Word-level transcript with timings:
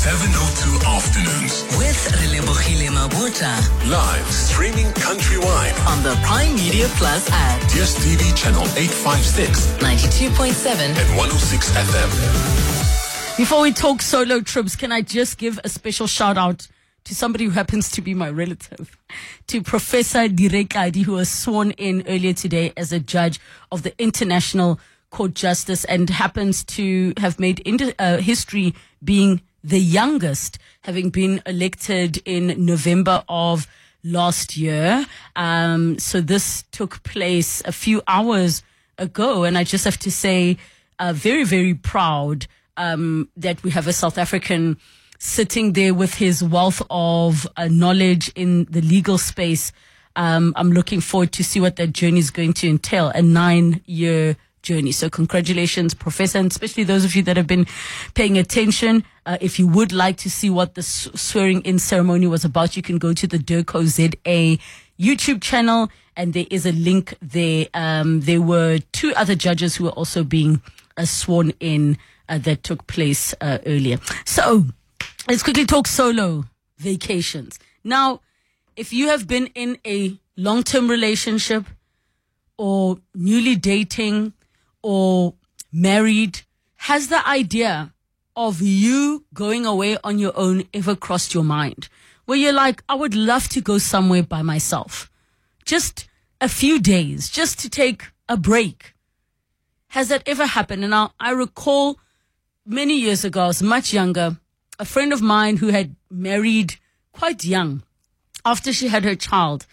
702 0.00 0.86
afternoons. 0.86 1.62
With 1.76 2.00
Relebogile 2.16 2.88
Mabotja 2.88 3.52
Live 3.90 4.26
streaming 4.32 4.86
countrywide. 4.94 5.76
on 5.86 6.02
the 6.02 6.18
Prime 6.24 6.54
Media 6.54 6.86
Plus 6.96 7.28
app. 7.30 7.60
DSTV 7.68 8.34
channel 8.34 8.62
856 8.78 9.66
92.7 9.76 10.80
and 10.80 11.16
106 11.18 11.70
FM. 11.72 13.36
Before 13.36 13.60
we 13.60 13.72
talk 13.74 14.00
solo 14.00 14.40
trips, 14.40 14.74
can 14.74 14.90
I 14.90 15.02
just 15.02 15.36
give 15.36 15.60
a 15.64 15.68
special 15.68 16.06
shout 16.06 16.38
out 16.38 16.66
to 17.04 17.14
somebody 17.14 17.44
who 17.44 17.50
happens 17.50 17.90
to 17.90 18.00
be 18.00 18.14
my 18.14 18.30
relative, 18.30 18.96
to 19.48 19.60
Professor 19.60 20.28
Dire 20.28 20.64
Tladi, 20.64 21.02
who 21.02 21.12
was 21.12 21.30
sworn 21.30 21.72
in 21.72 22.04
earlier 22.08 22.32
today 22.32 22.72
as 22.74 22.90
a 22.90 23.00
judge 23.00 23.38
of 23.70 23.82
the 23.82 23.92
International 24.02 24.80
Court 25.10 25.34
Justice 25.34 25.84
and 25.84 26.08
happens 26.08 26.64
to 26.64 27.12
have 27.18 27.38
made 27.38 27.58
inter- 27.60 27.92
uh, 27.98 28.16
history 28.16 28.74
being 29.04 29.42
the 29.62 29.78
youngest, 29.78 30.58
having 30.82 31.10
been 31.10 31.42
elected 31.46 32.22
in 32.24 32.64
November 32.64 33.22
of 33.28 33.66
last 34.02 34.56
year. 34.56 35.04
Um, 35.36 35.98
so 35.98 36.20
this 36.20 36.64
took 36.72 37.02
place 37.02 37.62
a 37.64 37.72
few 37.72 38.02
hours 38.08 38.62
ago, 38.98 39.44
and 39.44 39.58
I 39.58 39.64
just 39.64 39.84
have 39.84 39.98
to 39.98 40.10
say, 40.10 40.56
uh, 40.98 41.12
very, 41.12 41.44
very 41.44 41.74
proud 41.74 42.46
um, 42.76 43.28
that 43.36 43.62
we 43.62 43.70
have 43.70 43.86
a 43.86 43.92
South 43.92 44.18
African 44.18 44.78
sitting 45.18 45.74
there 45.74 45.92
with 45.92 46.14
his 46.14 46.42
wealth 46.42 46.82
of 46.90 47.46
uh, 47.56 47.68
knowledge 47.68 48.30
in 48.34 48.64
the 48.70 48.80
legal 48.80 49.18
space. 49.18 49.72
Um, 50.16 50.52
I'm 50.56 50.72
looking 50.72 51.00
forward 51.00 51.32
to 51.32 51.44
see 51.44 51.60
what 51.60 51.76
that 51.76 51.92
journey 51.92 52.18
is 52.18 52.30
going 52.30 52.54
to 52.54 52.68
entail. 52.68 53.08
A 53.14 53.22
nine 53.22 53.82
year 53.86 54.36
journey. 54.62 54.92
So 54.92 55.08
congratulations, 55.10 55.94
Professor, 55.94 56.38
and 56.38 56.50
especially 56.50 56.84
those 56.84 57.04
of 57.04 57.14
you 57.14 57.22
that 57.24 57.36
have 57.36 57.46
been 57.46 57.66
paying 58.14 58.38
attention. 58.38 59.04
Uh, 59.26 59.38
if 59.40 59.58
you 59.58 59.66
would 59.66 59.92
like 59.92 60.16
to 60.18 60.30
see 60.30 60.50
what 60.50 60.74
the 60.74 60.82
swearing 60.82 61.62
in 61.62 61.78
ceremony 61.78 62.26
was 62.26 62.44
about, 62.44 62.76
you 62.76 62.82
can 62.82 62.98
go 62.98 63.12
to 63.12 63.26
the 63.26 63.38
DIRCO 63.38 63.84
ZA 63.84 64.58
YouTube 64.98 65.40
channel 65.40 65.90
and 66.16 66.34
there 66.34 66.46
is 66.50 66.66
a 66.66 66.72
link 66.72 67.14
there. 67.22 67.66
Um, 67.74 68.20
there 68.20 68.42
were 68.42 68.78
two 68.92 69.14
other 69.14 69.34
judges 69.34 69.76
who 69.76 69.84
were 69.84 69.90
also 69.90 70.24
being 70.24 70.60
uh, 70.96 71.04
sworn 71.04 71.52
in 71.60 71.96
uh, 72.28 72.38
that 72.38 72.62
took 72.62 72.86
place 72.86 73.34
uh, 73.40 73.58
earlier. 73.66 73.98
So 74.24 74.66
let's 75.28 75.42
quickly 75.42 75.64
talk 75.64 75.86
solo 75.86 76.44
vacations. 76.78 77.58
Now, 77.84 78.20
if 78.76 78.92
you 78.92 79.08
have 79.08 79.26
been 79.26 79.46
in 79.54 79.78
a 79.86 80.18
long 80.36 80.62
term 80.62 80.88
relationship 80.88 81.64
or 82.56 82.98
newly 83.14 83.56
dating 83.56 84.32
or 84.82 85.34
married, 85.72 86.42
has 86.76 87.08
the 87.08 87.26
idea 87.28 87.92
of 88.36 88.62
you 88.62 89.24
going 89.34 89.66
away 89.66 89.98
on 90.02 90.18
your 90.18 90.32
own 90.36 90.64
ever 90.72 90.96
crossed 90.96 91.34
your 91.34 91.44
mind? 91.44 91.88
Where 92.24 92.38
you're 92.38 92.52
like, 92.52 92.82
I 92.88 92.94
would 92.94 93.14
love 93.14 93.48
to 93.50 93.60
go 93.60 93.78
somewhere 93.78 94.22
by 94.22 94.42
myself. 94.42 95.10
Just 95.64 96.08
a 96.40 96.48
few 96.48 96.80
days, 96.80 97.28
just 97.28 97.58
to 97.60 97.68
take 97.68 98.04
a 98.28 98.36
break. 98.36 98.94
Has 99.88 100.08
that 100.08 100.22
ever 100.26 100.46
happened? 100.46 100.84
And 100.84 100.94
I, 100.94 101.10
I 101.18 101.32
recall 101.32 101.98
many 102.64 102.98
years 102.98 103.24
ago, 103.24 103.42
I 103.42 103.46
was 103.48 103.62
much 103.62 103.92
younger, 103.92 104.38
a 104.78 104.84
friend 104.84 105.12
of 105.12 105.20
mine 105.20 105.56
who 105.56 105.68
had 105.68 105.96
married 106.10 106.76
quite 107.12 107.44
young 107.44 107.82
after 108.44 108.72
she 108.72 108.88
had 108.88 109.04
her 109.04 109.16
child. 109.16 109.66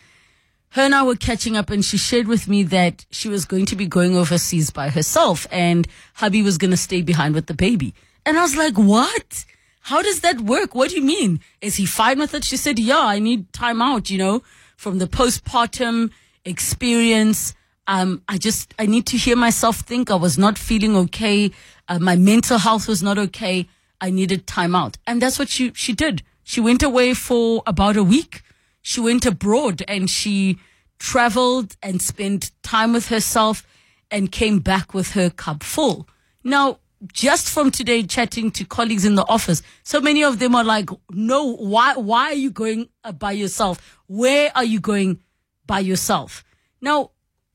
Her 0.77 0.83
and 0.83 0.93
I 0.93 1.01
were 1.01 1.15
catching 1.15 1.57
up 1.57 1.71
and 1.71 1.83
she 1.83 1.97
shared 1.97 2.27
with 2.27 2.47
me 2.47 2.61
that 2.61 3.07
she 3.09 3.29
was 3.29 3.45
going 3.45 3.65
to 3.65 3.75
be 3.75 3.87
going 3.87 4.15
overseas 4.15 4.69
by 4.69 4.89
herself 4.89 5.47
and 5.49 5.87
hubby 6.13 6.43
was 6.43 6.59
going 6.59 6.69
to 6.69 6.77
stay 6.77 7.01
behind 7.01 7.33
with 7.33 7.47
the 7.47 7.55
baby. 7.55 7.95
And 8.27 8.37
I 8.37 8.43
was 8.43 8.55
like, 8.55 8.75
what? 8.75 9.43
How 9.79 10.03
does 10.03 10.21
that 10.21 10.39
work? 10.41 10.75
What 10.75 10.91
do 10.91 10.97
you 10.97 11.01
mean? 11.01 11.39
Is 11.61 11.77
he 11.77 11.87
fine 11.87 12.19
with 12.19 12.35
it? 12.35 12.43
She 12.43 12.57
said, 12.57 12.77
yeah, 12.77 12.99
I 12.99 13.17
need 13.17 13.51
time 13.53 13.81
out, 13.81 14.11
you 14.11 14.19
know, 14.19 14.43
from 14.75 14.99
the 14.99 15.07
postpartum 15.07 16.11
experience. 16.45 17.55
Um, 17.87 18.21
I 18.29 18.37
just, 18.37 18.75
I 18.77 18.85
need 18.85 19.07
to 19.07 19.17
hear 19.17 19.35
myself 19.35 19.77
think. 19.77 20.11
I 20.11 20.15
was 20.15 20.37
not 20.37 20.59
feeling 20.59 20.95
okay. 20.95 21.49
Uh, 21.87 21.97
my 21.97 22.15
mental 22.15 22.59
health 22.59 22.87
was 22.87 23.01
not 23.01 23.17
okay. 23.17 23.67
I 23.99 24.11
needed 24.11 24.45
time 24.45 24.75
out. 24.75 24.99
And 25.07 25.23
that's 25.23 25.39
what 25.39 25.49
she, 25.49 25.73
she 25.73 25.93
did. 25.93 26.21
She 26.43 26.61
went 26.61 26.83
away 26.83 27.15
for 27.15 27.63
about 27.65 27.97
a 27.97 28.03
week. 28.03 28.43
She 28.83 29.01
went 29.01 29.25
abroad 29.25 29.83
and 29.87 30.07
she 30.07 30.59
traveled 30.99 31.75
and 31.81 32.01
spent 32.01 32.51
time 32.63 32.93
with 32.93 33.09
herself 33.09 33.65
and 34.09 34.31
came 34.31 34.59
back 34.59 34.93
with 34.93 35.11
her 35.11 35.29
cup 35.29 35.63
full. 35.63 36.07
Now, 36.43 36.79
just 37.13 37.49
from 37.49 37.71
today 37.71 38.03
chatting 38.03 38.51
to 38.51 38.65
colleagues 38.65 39.05
in 39.05 39.15
the 39.15 39.27
office, 39.27 39.61
so 39.83 40.01
many 40.01 40.23
of 40.23 40.39
them 40.39 40.55
are 40.55 40.63
like, 40.63 40.89
no, 41.11 41.55
why, 41.55 41.95
why 41.95 42.31
are 42.31 42.33
you 42.33 42.49
going 42.49 42.89
uh, 43.03 43.11
by 43.11 43.31
yourself? 43.33 43.99
Where 44.07 44.51
are 44.55 44.63
you 44.63 44.79
going 44.79 45.19
by 45.65 45.79
yourself? 45.79 46.43
Now, 46.81 47.11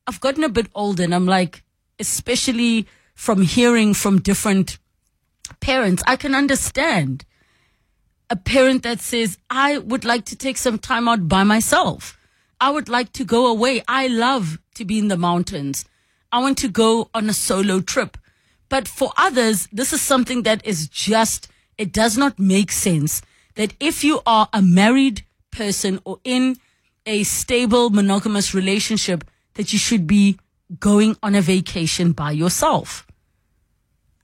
I've 0.06 0.20
gotten 0.20 0.44
a 0.44 0.48
bit 0.48 0.68
older 0.74 1.02
and 1.02 1.14
I'm 1.14 1.26
like, 1.26 1.64
especially 1.98 2.86
from 3.14 3.42
hearing 3.42 3.94
from 3.94 4.20
different 4.20 4.78
parents, 5.60 6.02
I 6.06 6.16
can 6.16 6.34
understand 6.34 7.24
a 8.30 8.36
parent 8.36 8.82
that 8.82 9.00
says, 9.00 9.38
I 9.50 9.78
would 9.78 10.04
like 10.04 10.24
to 10.26 10.36
take 10.36 10.56
some 10.56 10.78
time 10.78 11.08
out 11.08 11.28
by 11.28 11.44
myself. 11.44 12.18
I 12.62 12.70
would 12.70 12.88
like 12.88 13.12
to 13.14 13.24
go 13.24 13.48
away. 13.48 13.82
I 13.88 14.06
love 14.06 14.60
to 14.76 14.84
be 14.84 14.96
in 14.96 15.08
the 15.08 15.16
mountains. 15.16 15.84
I 16.30 16.38
want 16.38 16.58
to 16.58 16.68
go 16.68 17.10
on 17.12 17.28
a 17.28 17.32
solo 17.32 17.80
trip. 17.80 18.16
But 18.68 18.86
for 18.86 19.10
others, 19.16 19.68
this 19.72 19.92
is 19.92 20.00
something 20.00 20.44
that 20.44 20.64
is 20.64 20.86
just, 20.86 21.48
it 21.76 21.92
does 21.92 22.16
not 22.16 22.38
make 22.38 22.70
sense 22.70 23.20
that 23.56 23.74
if 23.80 24.04
you 24.04 24.20
are 24.26 24.48
a 24.52 24.62
married 24.62 25.26
person 25.50 25.98
or 26.04 26.20
in 26.22 26.56
a 27.04 27.24
stable 27.24 27.90
monogamous 27.90 28.54
relationship, 28.54 29.24
that 29.54 29.72
you 29.72 29.78
should 29.80 30.06
be 30.06 30.38
going 30.78 31.16
on 31.20 31.34
a 31.34 31.42
vacation 31.42 32.12
by 32.12 32.30
yourself. 32.30 33.04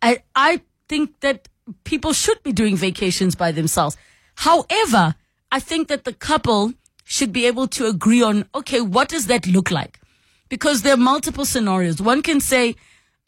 I, 0.00 0.22
I 0.36 0.60
think 0.88 1.18
that 1.20 1.48
people 1.82 2.12
should 2.12 2.40
be 2.44 2.52
doing 2.52 2.76
vacations 2.76 3.34
by 3.34 3.50
themselves. 3.50 3.96
However, 4.36 5.16
I 5.50 5.58
think 5.58 5.88
that 5.88 6.04
the 6.04 6.12
couple 6.12 6.74
should 7.10 7.32
be 7.32 7.46
able 7.46 7.66
to 7.66 7.86
agree 7.86 8.22
on, 8.22 8.44
okay, 8.54 8.82
what 8.82 9.08
does 9.08 9.28
that 9.28 9.46
look 9.46 9.70
like? 9.70 9.98
Because 10.50 10.82
there 10.82 10.92
are 10.92 10.98
multiple 10.98 11.46
scenarios. 11.46 12.02
One 12.02 12.20
can 12.20 12.38
say, 12.38 12.76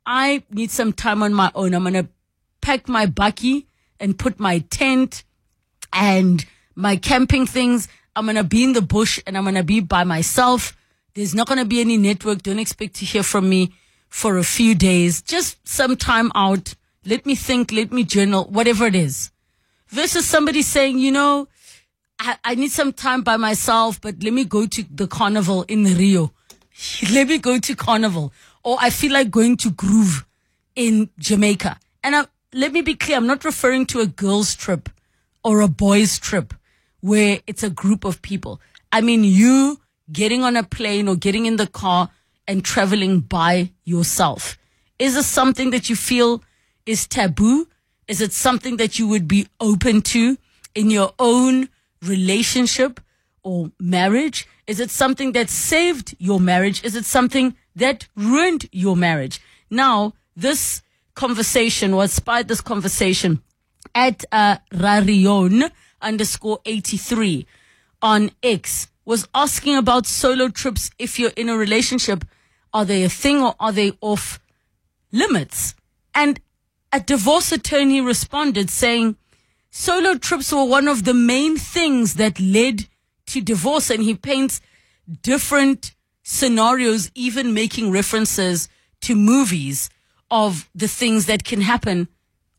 I 0.04 0.42
need 0.50 0.70
some 0.70 0.92
time 0.92 1.22
on 1.22 1.32
my 1.32 1.50
own. 1.54 1.72
I'm 1.72 1.84
going 1.84 1.94
to 1.94 2.06
pack 2.60 2.90
my 2.90 3.06
bucky 3.06 3.66
and 3.98 4.18
put 4.18 4.38
my 4.38 4.58
tent 4.58 5.24
and 5.94 6.44
my 6.74 6.96
camping 6.96 7.46
things. 7.46 7.88
I'm 8.14 8.26
going 8.26 8.36
to 8.36 8.44
be 8.44 8.64
in 8.64 8.74
the 8.74 8.82
bush 8.82 9.18
and 9.26 9.34
I'm 9.34 9.44
going 9.44 9.54
to 9.54 9.64
be 9.64 9.80
by 9.80 10.04
myself. 10.04 10.76
There's 11.14 11.34
not 11.34 11.46
going 11.46 11.58
to 11.58 11.64
be 11.64 11.80
any 11.80 11.96
network. 11.96 12.42
Don't 12.42 12.58
expect 12.58 12.96
to 12.96 13.06
hear 13.06 13.22
from 13.22 13.48
me 13.48 13.72
for 14.10 14.36
a 14.36 14.44
few 14.44 14.74
days. 14.74 15.22
Just 15.22 15.56
some 15.66 15.96
time 15.96 16.30
out. 16.34 16.74
Let 17.06 17.24
me 17.24 17.34
think. 17.34 17.72
Let 17.72 17.92
me 17.92 18.04
journal, 18.04 18.44
whatever 18.44 18.84
it 18.84 18.94
is. 18.94 19.30
Versus 19.88 20.26
somebody 20.26 20.60
saying, 20.60 20.98
you 20.98 21.12
know, 21.12 21.48
I, 22.20 22.36
I 22.44 22.54
need 22.54 22.70
some 22.70 22.92
time 22.92 23.22
by 23.22 23.38
myself, 23.38 23.98
but 23.98 24.22
let 24.22 24.34
me 24.34 24.44
go 24.44 24.66
to 24.66 24.84
the 24.94 25.06
carnival 25.06 25.64
in 25.68 25.84
Rio. 25.84 26.32
let 27.12 27.28
me 27.28 27.38
go 27.38 27.58
to 27.58 27.74
carnival. 27.74 28.34
Or 28.62 28.76
I 28.78 28.90
feel 28.90 29.12
like 29.12 29.30
going 29.30 29.56
to 29.58 29.70
groove 29.70 30.26
in 30.76 31.08
Jamaica. 31.18 31.78
And 32.04 32.14
I, 32.14 32.26
let 32.52 32.72
me 32.72 32.82
be 32.82 32.94
clear. 32.94 33.16
I'm 33.16 33.26
not 33.26 33.42
referring 33.42 33.86
to 33.86 34.00
a 34.00 34.06
girl's 34.06 34.54
trip 34.54 34.90
or 35.42 35.62
a 35.62 35.68
boy's 35.68 36.18
trip 36.18 36.52
where 37.00 37.40
it's 37.46 37.62
a 37.62 37.70
group 37.70 38.04
of 38.04 38.20
people. 38.20 38.60
I 38.92 39.00
mean, 39.00 39.24
you 39.24 39.80
getting 40.12 40.44
on 40.44 40.56
a 40.56 40.62
plane 40.62 41.08
or 41.08 41.16
getting 41.16 41.46
in 41.46 41.56
the 41.56 41.66
car 41.66 42.10
and 42.46 42.62
traveling 42.62 43.20
by 43.20 43.70
yourself. 43.84 44.58
Is 44.98 45.14
this 45.14 45.26
something 45.26 45.70
that 45.70 45.88
you 45.88 45.96
feel 45.96 46.42
is 46.84 47.06
taboo? 47.06 47.66
Is 48.06 48.20
it 48.20 48.34
something 48.34 48.76
that 48.76 48.98
you 48.98 49.08
would 49.08 49.26
be 49.26 49.46
open 49.58 50.02
to 50.02 50.36
in 50.74 50.90
your 50.90 51.14
own 51.18 51.70
relationship 52.02 53.00
or 53.42 53.70
marriage? 53.78 54.46
Is 54.66 54.80
it 54.80 54.90
something 54.90 55.32
that 55.32 55.50
saved 55.50 56.14
your 56.18 56.40
marriage? 56.40 56.84
Is 56.84 56.94
it 56.94 57.04
something 57.04 57.56
that 57.74 58.08
ruined 58.14 58.68
your 58.72 58.96
marriage? 58.96 59.40
Now, 59.70 60.14
this 60.36 60.82
conversation 61.14 61.96
was 61.96 62.12
inspired 62.12 62.48
this 62.48 62.60
conversation 62.60 63.42
at 63.94 64.24
uh, 64.32 64.56
Rarion 64.72 65.70
underscore 66.00 66.60
83 66.64 67.46
on 68.02 68.30
X 68.42 68.88
was 69.04 69.26
asking 69.34 69.76
about 69.76 70.06
solo 70.06 70.48
trips. 70.48 70.90
If 70.98 71.18
you're 71.18 71.32
in 71.36 71.48
a 71.48 71.56
relationship, 71.56 72.24
are 72.72 72.84
they 72.84 73.02
a 73.04 73.08
thing 73.08 73.42
or 73.42 73.54
are 73.58 73.72
they 73.72 73.92
off 74.00 74.40
limits? 75.12 75.74
And 76.14 76.40
a 76.92 77.00
divorce 77.00 77.52
attorney 77.52 78.00
responded 78.00 78.70
saying 78.70 79.16
solo 79.70 80.16
trips 80.16 80.52
were 80.52 80.64
one 80.64 80.88
of 80.88 81.04
the 81.04 81.14
main 81.14 81.56
things 81.56 82.14
that 82.14 82.38
led 82.40 82.86
to 83.26 83.40
divorce. 83.40 83.90
And 83.90 84.02
he 84.02 84.14
paints 84.14 84.60
different 85.22 85.94
scenarios, 86.22 87.10
even 87.14 87.54
making 87.54 87.90
references 87.90 88.68
to 89.02 89.14
movies 89.14 89.90
of 90.30 90.68
the 90.74 90.88
things 90.88 91.26
that 91.26 91.44
can 91.44 91.62
happen 91.62 92.08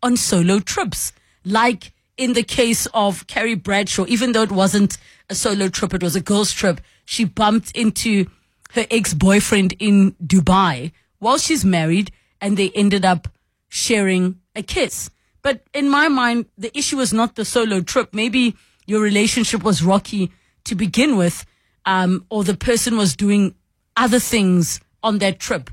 on 0.04 0.18
solo 0.18 0.60
trips. 0.60 1.14
Like 1.46 1.94
in 2.18 2.34
the 2.34 2.44
case 2.44 2.88
of 2.94 3.28
Carrie 3.28 3.56
Bradshaw, 3.56 4.06
even 4.08 4.32
though 4.32 4.44
it 4.44 4.52
wasn't 4.52 4.98
a 5.30 5.36
solo 5.36 5.70
trip, 5.70 5.94
it 5.94 6.04
was 6.04 6.16
a 6.16 6.22
girls' 6.22 6.52
trip, 6.52 6.82
she 7.06 7.26
bumped 7.26 7.76
into 7.76 8.28
her 8.74 8.86
ex 8.92 9.14
boyfriend 9.14 9.74
in 9.80 10.14
Dubai 10.24 10.92
while 11.20 11.38
she's 11.38 11.64
married, 11.64 12.12
and 12.40 12.58
they 12.58 12.72
ended 12.72 13.06
up 13.06 13.28
sharing 13.70 14.40
a 14.56 14.64
kiss. 14.64 15.10
But 15.42 15.64
in 15.74 15.90
my 15.90 16.08
mind, 16.08 16.46
the 16.58 16.76
issue 16.78 16.98
was 16.98 17.12
not 17.14 17.36
the 17.36 17.46
solo 17.46 17.82
trip. 17.82 18.14
Maybe 18.14 18.56
your 18.86 19.02
relationship 19.02 19.64
was 19.64 19.84
rocky 19.84 20.32
to 20.66 20.76
begin 20.76 21.18
with, 21.18 21.46
um, 21.86 22.26
or 22.30 22.44
the 22.44 22.56
person 22.56 22.98
was 22.98 23.16
doing 23.16 23.56
other 23.98 24.20
things 24.20 24.80
on 25.04 25.18
that 25.20 25.40
trip. 25.40 25.70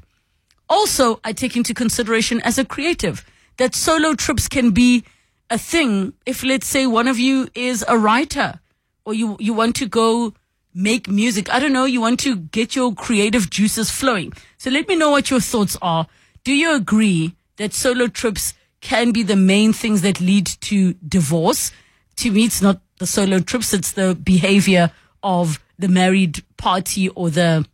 Also, 0.69 1.21
I 1.25 1.33
take 1.33 1.57
into 1.57 1.75
consideration 1.75 2.41
as 2.43 2.59
a 2.59 2.65
creative 2.65 3.25
that 3.57 3.75
solo 3.75 4.15
trips 4.15 4.49
can 4.49 4.71
be 4.71 5.05
a 5.51 5.59
thing 5.59 6.13
if, 6.27 6.45
let's 6.45 6.67
say, 6.67 6.87
one 6.87 7.09
of 7.09 7.19
you 7.19 7.49
is 7.55 7.85
a 7.89 7.99
writer 7.99 8.61
or 9.05 9.15
you, 9.15 9.37
you 9.41 9.55
want 9.55 9.77
to 9.77 9.87
go 9.87 10.35
make 10.75 11.09
music. 11.09 11.53
I 11.53 11.59
don't 11.59 11.73
know. 11.73 11.87
You 11.87 12.01
want 12.01 12.21
to 12.21 12.37
get 12.37 12.77
your 12.77 12.95
creative 12.95 13.51
juices 13.51 13.91
flowing. 13.91 14.33
So 14.59 14.71
let 14.71 14.87
me 14.87 14.97
know 14.97 15.11
what 15.11 15.31
your 15.31 15.41
thoughts 15.41 15.77
are. 15.81 16.07
Do 16.45 16.53
you 16.53 16.75
agree 16.75 17.35
that 17.57 17.75
solo 17.75 18.07
trips 18.07 18.55
can 18.89 19.13
be 19.13 19.23
the 19.23 19.37
main 19.37 19.75
things 19.75 20.01
that 20.01 20.19
lead 20.19 20.47
to 20.47 20.95
divorce? 21.07 21.73
To 22.17 22.31
me, 22.31 22.47
it's 22.47 22.63
not 22.63 22.81
the 22.99 23.07
solo 23.07 23.39
trips. 23.39 23.75
It's 23.75 23.93
the 23.93 24.15
behavior 24.15 24.91
of 25.23 25.61
the 25.79 25.89
married 25.89 26.43
party 26.57 27.11
or 27.11 27.29
the, 27.29 27.67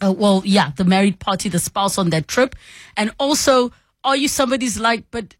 uh, 0.00 0.14
well, 0.16 0.40
yeah, 0.42 0.72
the 0.74 0.86
married 0.86 1.20
party, 1.20 1.50
the 1.50 1.58
spouse 1.58 1.98
on 1.98 2.08
that 2.10 2.28
trip. 2.28 2.56
And 2.96 3.10
also, 3.18 3.72
are 4.04 4.16
you 4.16 4.26
somebody's 4.26 4.80
like, 4.80 5.04
but 5.10 5.36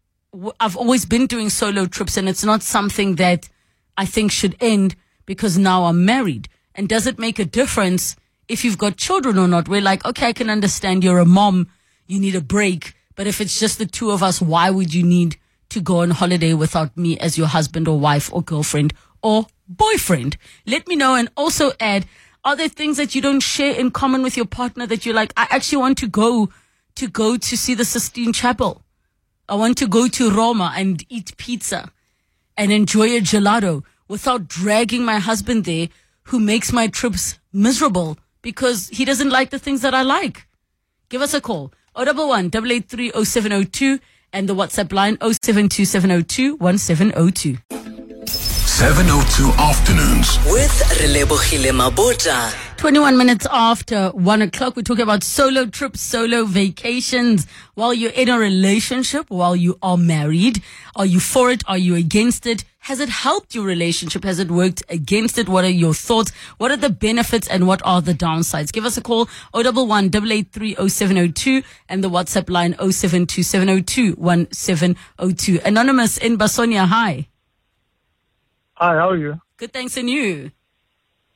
I've 0.59 0.77
always 0.77 1.07
been 1.07 1.25
doing 1.25 1.49
solo 1.49 1.87
trips 1.87 2.17
and 2.17 2.29
it's 2.29 2.43
not 2.43 2.61
something 2.61 3.15
that 3.15 3.49
I 3.97 4.05
think 4.05 4.31
should 4.31 4.55
end 4.61 4.95
because 5.25 5.57
now 5.57 5.85
I'm 5.85 6.05
married. 6.05 6.49
And 6.75 6.87
does 6.87 7.07
it 7.07 7.17
make 7.17 7.39
a 7.39 7.45
difference 7.45 8.15
if 8.47 8.63
you've 8.63 8.77
got 8.77 8.97
children 8.97 9.39
or 9.39 9.47
not? 9.47 9.67
We're 9.67 9.81
like, 9.81 10.05
okay, 10.05 10.27
I 10.27 10.33
can 10.33 10.51
understand 10.51 11.03
you're 11.03 11.17
a 11.17 11.25
mom. 11.25 11.67
You 12.05 12.19
need 12.19 12.35
a 12.35 12.41
break. 12.41 12.93
But 13.15 13.27
if 13.27 13.41
it's 13.41 13.59
just 13.59 13.77
the 13.77 13.85
two 13.85 14.11
of 14.11 14.21
us, 14.21 14.41
why 14.41 14.69
would 14.69 14.93
you 14.93 15.03
need 15.03 15.37
to 15.69 15.81
go 15.81 15.99
on 15.99 16.11
holiday 16.11 16.53
without 16.53 16.95
me 16.97 17.17
as 17.19 17.37
your 17.37 17.47
husband 17.47 17.87
or 17.87 17.99
wife 17.99 18.31
or 18.33 18.41
girlfriend 18.41 18.93
or 19.21 19.47
boyfriend? 19.67 20.37
Let 20.65 20.87
me 20.87 20.95
know 20.95 21.15
and 21.15 21.29
also 21.35 21.71
add, 21.79 22.05
are 22.43 22.55
there 22.55 22.69
things 22.69 22.97
that 22.97 23.15
you 23.15 23.21
don't 23.21 23.39
share 23.39 23.73
in 23.73 23.91
common 23.91 24.21
with 24.21 24.37
your 24.37 24.45
partner 24.45 24.85
that 24.87 25.05
you're 25.05 25.15
like, 25.15 25.33
I 25.35 25.47
actually 25.49 25.79
want 25.79 25.97
to 25.99 26.07
go 26.07 26.49
to 26.95 27.07
go 27.07 27.37
to 27.37 27.57
see 27.57 27.73
the 27.73 27.85
Sistine 27.85 28.33
Chapel. 28.33 28.81
I 29.47 29.55
want 29.55 29.77
to 29.79 29.87
go 29.87 30.07
to 30.07 30.31
Roma 30.31 30.73
and 30.75 31.03
eat 31.09 31.35
pizza 31.37 31.91
and 32.57 32.71
enjoy 32.71 33.15
a 33.15 33.21
gelato 33.21 33.83
without 34.07 34.47
dragging 34.47 35.03
my 35.03 35.19
husband 35.19 35.65
there 35.65 35.89
who 36.23 36.39
makes 36.39 36.71
my 36.71 36.87
trips 36.87 37.37
miserable 37.51 38.17
because 38.41 38.89
he 38.89 39.05
doesn't 39.05 39.29
like 39.29 39.49
the 39.49 39.59
things 39.59 39.81
that 39.81 39.93
I 39.93 40.03
like. 40.03 40.47
Give 41.09 41.21
us 41.21 41.33
a 41.33 41.41
call. 41.41 41.71
011 41.95 42.47
883 42.47 43.11
0702 43.23 43.99
and 44.33 44.49
the 44.49 44.55
WhatsApp 44.55 44.91
line 44.91 45.17
072 45.21 45.85
702 45.85 46.55
1702. 46.57 47.57
702 48.27 49.51
afternoons. 49.57 50.37
With 50.51 50.71
Relebogile 50.99 51.71
Mabotja. 51.71 52.53
21 52.75 53.17
minutes 53.17 53.47
after 53.49 54.09
1 54.09 54.41
o'clock, 54.41 54.75
we're 54.75 54.81
talking 54.81 55.03
about 55.03 55.23
solo 55.23 55.65
trips, 55.65 56.01
solo 56.01 56.43
vacations. 56.43 57.47
While 57.75 57.93
you're 57.93 58.11
in 58.11 58.27
a 58.27 58.37
relationship, 58.37 59.29
while 59.29 59.55
you 59.55 59.77
are 59.81 59.97
married, 59.97 60.61
are 60.97 61.05
you 61.05 61.21
for 61.21 61.49
it? 61.51 61.63
Are 61.67 61.77
you 61.77 61.95
against 61.95 62.45
it? 62.45 62.65
Has 62.85 62.99
it 62.99 63.09
helped 63.09 63.55
your 63.55 63.65
relationship? 63.65 64.23
Has 64.25 64.37
it 64.37 64.51
worked 64.51 64.83
against 64.89 65.39
it? 65.39 65.49
What 65.49 65.63
are 65.63 65.69
your 65.69 65.95
thoughts? 65.95 66.31
What 66.59 66.69
are 66.69 66.77
the 66.77 66.91
benefits 66.91 67.47
and 67.47 67.65
what 67.65 67.81
are 67.83 67.99
the 67.99 68.13
downsides? 68.13 68.71
Give 68.71 68.85
us 68.85 68.95
a 68.95 69.01
call 69.01 69.27
011 69.55 70.11
883 70.13 70.75
0702 70.87 71.63
and 71.89 72.03
the 72.03 72.11
WhatsApp 72.11 72.47
line 72.47 72.75
072 72.77 73.41
702 73.41 74.13
1702. 74.17 75.61
Anonymous 75.65 76.19
in 76.19 76.37
Bassonia, 76.37 76.85
hi. 76.85 77.27
Hi, 78.73 78.93
how 78.93 79.09
are 79.09 79.17
you? 79.17 79.41
Good 79.57 79.73
thanks 79.73 79.97
and 79.97 80.07
you. 80.07 80.51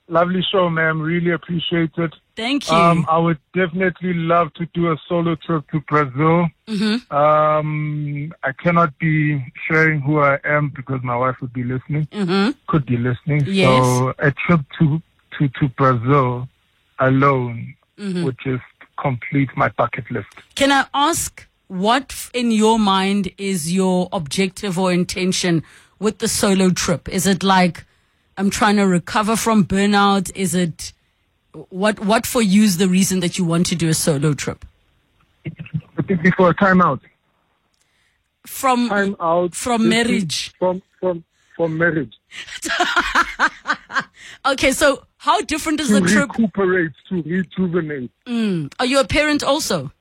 Lovely 0.10 0.42
show, 0.52 0.70
ma'am. 0.70 1.02
Really 1.02 1.32
appreciate 1.32 1.92
it. 1.98 2.14
Thank 2.36 2.70
you. 2.70 2.76
Um, 2.76 3.06
I 3.08 3.18
would 3.18 3.38
definitely 3.54 4.14
love 4.14 4.54
to 4.56 4.66
do 4.74 4.92
a 4.92 4.98
solo 5.08 5.36
trip 5.36 5.70
to 5.72 5.80
Brazil. 5.82 6.50
Mm-hmm. 6.68 7.14
Um, 7.16 8.34
I 8.44 8.52
cannot 8.52 8.98
be 9.00 9.42
sharing 9.68 10.02
who 10.02 10.20
I 10.20 10.40
am 10.44 10.74
because 10.76 11.02
my 11.04 11.16
wife 11.16 11.38
would 11.42 11.54
be 11.54 11.64
listening, 11.64 12.08
mm-hmm. 12.08 12.52
could 12.68 12.86
be 12.86 12.98
listening. 12.98 13.44
Yes. 13.46 13.84
So 13.86 14.14
a 14.20 14.32
trip 14.32 14.62
to, 14.80 15.02
to, 15.38 15.48
to 15.48 15.70
Brazil 15.70 16.50
alone 17.00 17.76
Mm-hmm. 18.00 18.24
would 18.24 18.38
just 18.42 18.64
complete 18.98 19.50
my 19.58 19.68
bucket 19.68 20.10
list. 20.10 20.30
Can 20.56 20.72
I 20.72 20.86
ask 20.94 21.46
what 21.68 22.30
in 22.34 22.50
your 22.50 22.80
mind 22.80 23.30
is 23.38 23.74
your 23.74 24.08
objective 24.14 24.80
or 24.80 24.94
intention 24.94 25.64
with 26.00 26.20
the 26.20 26.30
solo 26.30 26.70
trip? 26.70 27.10
Is 27.10 27.28
it 27.28 27.44
like 27.44 27.84
I'm 28.40 28.50
trying 28.50 28.78
to 28.78 28.88
recover 28.88 29.36
from 29.36 29.66
burnout? 29.66 30.32
Is 30.34 30.56
it 30.56 30.94
what 31.70 32.00
what 32.00 32.26
for 32.26 32.42
you 32.42 32.64
is 32.64 32.78
the 32.78 32.88
reason 32.88 33.20
that 33.20 33.38
you 33.38 33.44
want 33.44 33.66
to 33.68 33.76
do 33.76 33.90
a 33.90 33.94
solo 33.94 34.34
trip? 34.34 34.66
I 35.46 36.02
think 36.08 36.24
before 36.24 36.52
a 36.52 36.56
timeout. 36.56 37.02
From 38.48 38.88
Time 38.88 39.18
out. 39.20 39.54
From 39.54 39.90
marriage. 39.90 40.54
From, 40.58 40.82
from, 41.00 41.24
from 41.56 41.78
marriage. 41.78 42.18
Okay, 44.46 44.72
so 44.72 45.04
how 45.18 45.42
different 45.42 45.80
is 45.82 45.88
To 45.88 45.96
the 45.96 46.02
trip? 46.02 46.32
To 46.32 46.42
recuperate, 46.44 46.92
to 47.10 47.22
rejuvenate. 47.24 48.12
Mm. 48.26 48.74
Are 48.80 48.86
you 48.86 49.00
a 49.00 49.06
parent 49.06 49.44
also? 49.44 49.92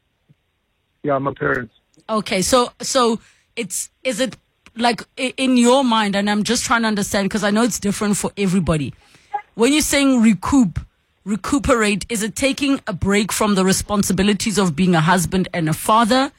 Yeah, 1.02 1.16
I'm 1.16 1.26
a 1.26 1.34
parent. 1.34 1.70
Okay, 2.08 2.42
so 2.42 2.72
so 2.80 3.18
it's 3.56 3.90
is 4.04 4.20
it 4.20 4.36
like 4.78 5.02
in 5.16 5.56
your 5.56 5.84
mind, 5.84 6.16
and 6.16 6.30
I'm 6.30 6.42
just 6.42 6.64
trying 6.64 6.82
to 6.82 6.88
understand 6.88 7.28
because 7.28 7.44
I 7.44 7.50
know 7.50 7.62
it's 7.62 7.80
different 7.80 8.16
for 8.16 8.30
everybody. 8.36 8.94
When 9.54 9.72
you're 9.72 9.82
saying 9.82 10.22
recoup, 10.22 10.80
recuperate, 11.24 12.06
is 12.08 12.22
it 12.22 12.36
taking 12.36 12.80
a 12.86 12.92
break 12.92 13.32
from 13.32 13.54
the 13.54 13.64
responsibilities 13.64 14.58
of 14.58 14.76
being 14.76 14.94
a 14.94 15.00
husband 15.00 15.48
and 15.52 15.68
a 15.68 15.72
father? 15.72 16.32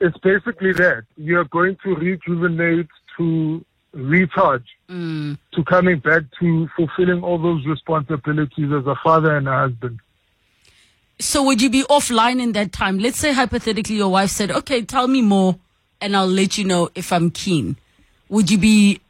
It's 0.00 0.16
basically 0.18 0.72
that. 0.74 1.04
You're 1.16 1.44
going 1.44 1.76
to 1.84 1.94
rejuvenate, 1.94 2.88
to 3.16 3.64
recharge, 3.92 4.66
mm. 4.88 5.38
to 5.52 5.64
coming 5.64 5.98
back 5.98 6.22
to 6.40 6.68
fulfilling 6.76 7.22
all 7.22 7.38
those 7.38 7.64
responsibilities 7.66 8.70
as 8.72 8.86
a 8.86 8.96
father 9.02 9.36
and 9.36 9.48
a 9.48 9.52
husband. 9.52 10.00
So 11.20 11.44
would 11.44 11.62
you 11.62 11.70
be 11.70 11.82
offline 11.84 12.40
in 12.40 12.52
that 12.52 12.72
time? 12.72 12.98
Let's 12.98 13.18
say 13.18 13.32
hypothetically 13.32 13.96
your 13.96 14.10
wife 14.10 14.30
said, 14.30 14.50
"Okay, 14.50 14.82
tell 14.82 15.06
me 15.06 15.22
more, 15.22 15.58
and 16.04 16.16
I'll 16.16 16.26
let 16.26 16.58
you 16.58 16.64
know 16.64 16.90
if 16.94 17.12
I'm 17.12 17.30
keen." 17.30 17.76
Would 18.28 18.50
you 18.50 18.58
be? 18.58 19.00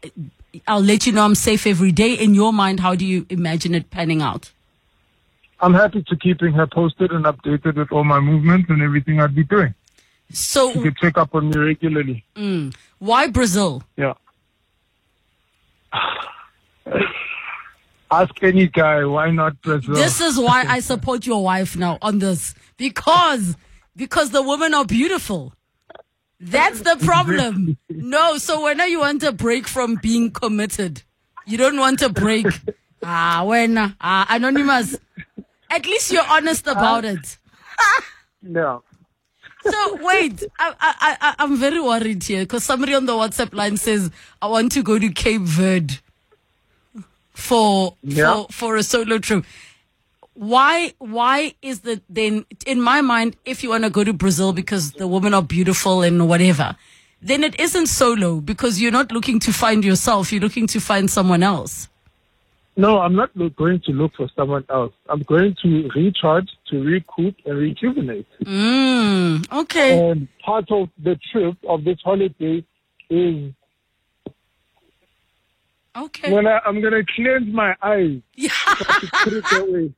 I'll 0.68 0.80
let 0.80 1.06
you 1.06 1.12
know 1.12 1.24
I'm 1.24 1.34
safe 1.34 1.66
every 1.66 1.92
day. 1.92 2.14
In 2.14 2.34
your 2.34 2.52
mind, 2.52 2.80
how 2.80 2.94
do 2.94 3.04
you 3.04 3.26
imagine 3.28 3.74
it 3.74 3.90
panning 3.90 4.22
out? 4.22 4.52
I'm 5.60 5.74
happy 5.74 6.02
to 6.02 6.16
keeping 6.16 6.52
her 6.52 6.66
posted 6.66 7.10
and 7.10 7.24
updated 7.24 7.76
with 7.76 7.90
all 7.90 8.04
my 8.04 8.20
movements 8.20 8.68
and 8.70 8.82
everything 8.82 9.20
I'd 9.20 9.34
be 9.34 9.44
doing. 9.44 9.74
So 10.32 10.72
you 10.72 10.82
could 10.82 10.96
check 10.96 11.16
up 11.16 11.34
on 11.34 11.50
me 11.50 11.58
regularly. 11.58 12.24
Mm. 12.36 12.74
why 12.98 13.28
Brazil? 13.28 13.82
Yeah. 13.96 14.14
Ask 18.10 18.42
any 18.42 18.66
guy, 18.68 19.04
why 19.04 19.30
not 19.30 19.60
Brazil? 19.62 19.94
This 19.94 20.20
is 20.20 20.38
why 20.38 20.64
I 20.68 20.80
support 20.92 21.26
your 21.26 21.42
wife 21.42 21.76
now 21.76 21.98
on 22.02 22.18
this 22.18 22.54
because 22.76 23.56
because 23.96 24.30
the 24.30 24.42
women 24.42 24.74
are 24.74 24.84
beautiful. 24.84 25.54
That's 26.40 26.80
the 26.80 26.96
problem. 27.04 27.78
No, 27.88 28.36
so 28.38 28.64
whenever 28.64 28.88
you 28.88 29.00
want 29.00 29.22
a 29.22 29.32
break 29.32 29.66
from 29.66 29.96
being 29.96 30.30
committed, 30.30 31.02
you 31.46 31.56
don't 31.56 31.78
want 31.78 32.02
a 32.02 32.08
break. 32.08 32.46
Ah, 33.02 33.44
when 33.46 33.76
ah, 34.00 34.26
anonymous. 34.30 34.96
At 35.70 35.86
least 35.86 36.12
you're 36.12 36.26
honest 36.28 36.66
about 36.66 37.04
it. 37.04 37.38
no. 38.42 38.82
So 39.62 39.96
wait, 40.04 40.42
I, 40.58 40.74
I, 40.78 41.16
I, 41.20 41.34
I'm 41.38 41.56
very 41.56 41.80
worried 41.80 42.22
here 42.24 42.40
because 42.42 42.64
somebody 42.64 42.94
on 42.94 43.06
the 43.06 43.12
WhatsApp 43.12 43.54
line 43.54 43.78
says 43.78 44.10
I 44.42 44.46
want 44.46 44.72
to 44.72 44.82
go 44.82 44.98
to 44.98 45.08
Cape 45.10 45.40
Verde 45.40 45.94
for 47.30 47.96
Yeah. 48.02 48.44
for 48.44 48.46
for 48.52 48.76
a 48.76 48.82
solo 48.82 49.18
trip. 49.18 49.44
Why 50.34 50.92
why 50.98 51.54
is 51.62 51.80
that 51.80 52.02
then 52.08 52.44
in 52.66 52.80
my 52.80 53.00
mind 53.00 53.36
if 53.44 53.62
you 53.62 53.70
want 53.70 53.84
to 53.84 53.90
go 53.90 54.02
to 54.04 54.12
Brazil 54.12 54.52
because 54.52 54.92
the 54.92 55.06
women 55.06 55.32
are 55.32 55.42
beautiful 55.42 56.02
and 56.02 56.28
whatever, 56.28 56.76
then 57.22 57.44
it 57.44 57.58
isn't 57.60 57.86
solo 57.86 58.40
because 58.40 58.80
you're 58.82 58.90
not 58.92 59.12
looking 59.12 59.38
to 59.40 59.52
find 59.52 59.84
yourself, 59.84 60.32
you're 60.32 60.40
looking 60.42 60.66
to 60.68 60.80
find 60.80 61.08
someone 61.10 61.42
else. 61.42 61.88
No, 62.76 62.98
I'm 62.98 63.14
not 63.14 63.30
look, 63.36 63.54
going 63.54 63.80
to 63.86 63.92
look 63.92 64.16
for 64.16 64.28
someone 64.34 64.64
else. 64.68 64.92
I'm 65.08 65.22
going 65.22 65.54
to 65.62 65.88
recharge, 65.94 66.48
to 66.70 66.82
recoup, 66.82 67.36
and 67.46 67.56
rejuvenate. 67.56 68.26
Mm, 68.42 69.52
okay. 69.52 70.10
And 70.10 70.26
part 70.44 70.68
of 70.72 70.88
the 71.00 71.16
trip 71.30 71.56
of 71.68 71.84
this 71.84 71.98
holiday 72.02 72.64
is 73.08 73.52
Okay. 75.96 76.32
when 76.32 76.48
I, 76.48 76.58
I'm 76.66 76.82
gonna 76.82 77.04
cleanse 77.14 77.46
my 77.54 77.76
eyes 77.80 78.18
Yeah. 78.34 78.48
to 78.50 79.10
put 79.22 79.32
it 79.34 79.52
away. 79.52 79.94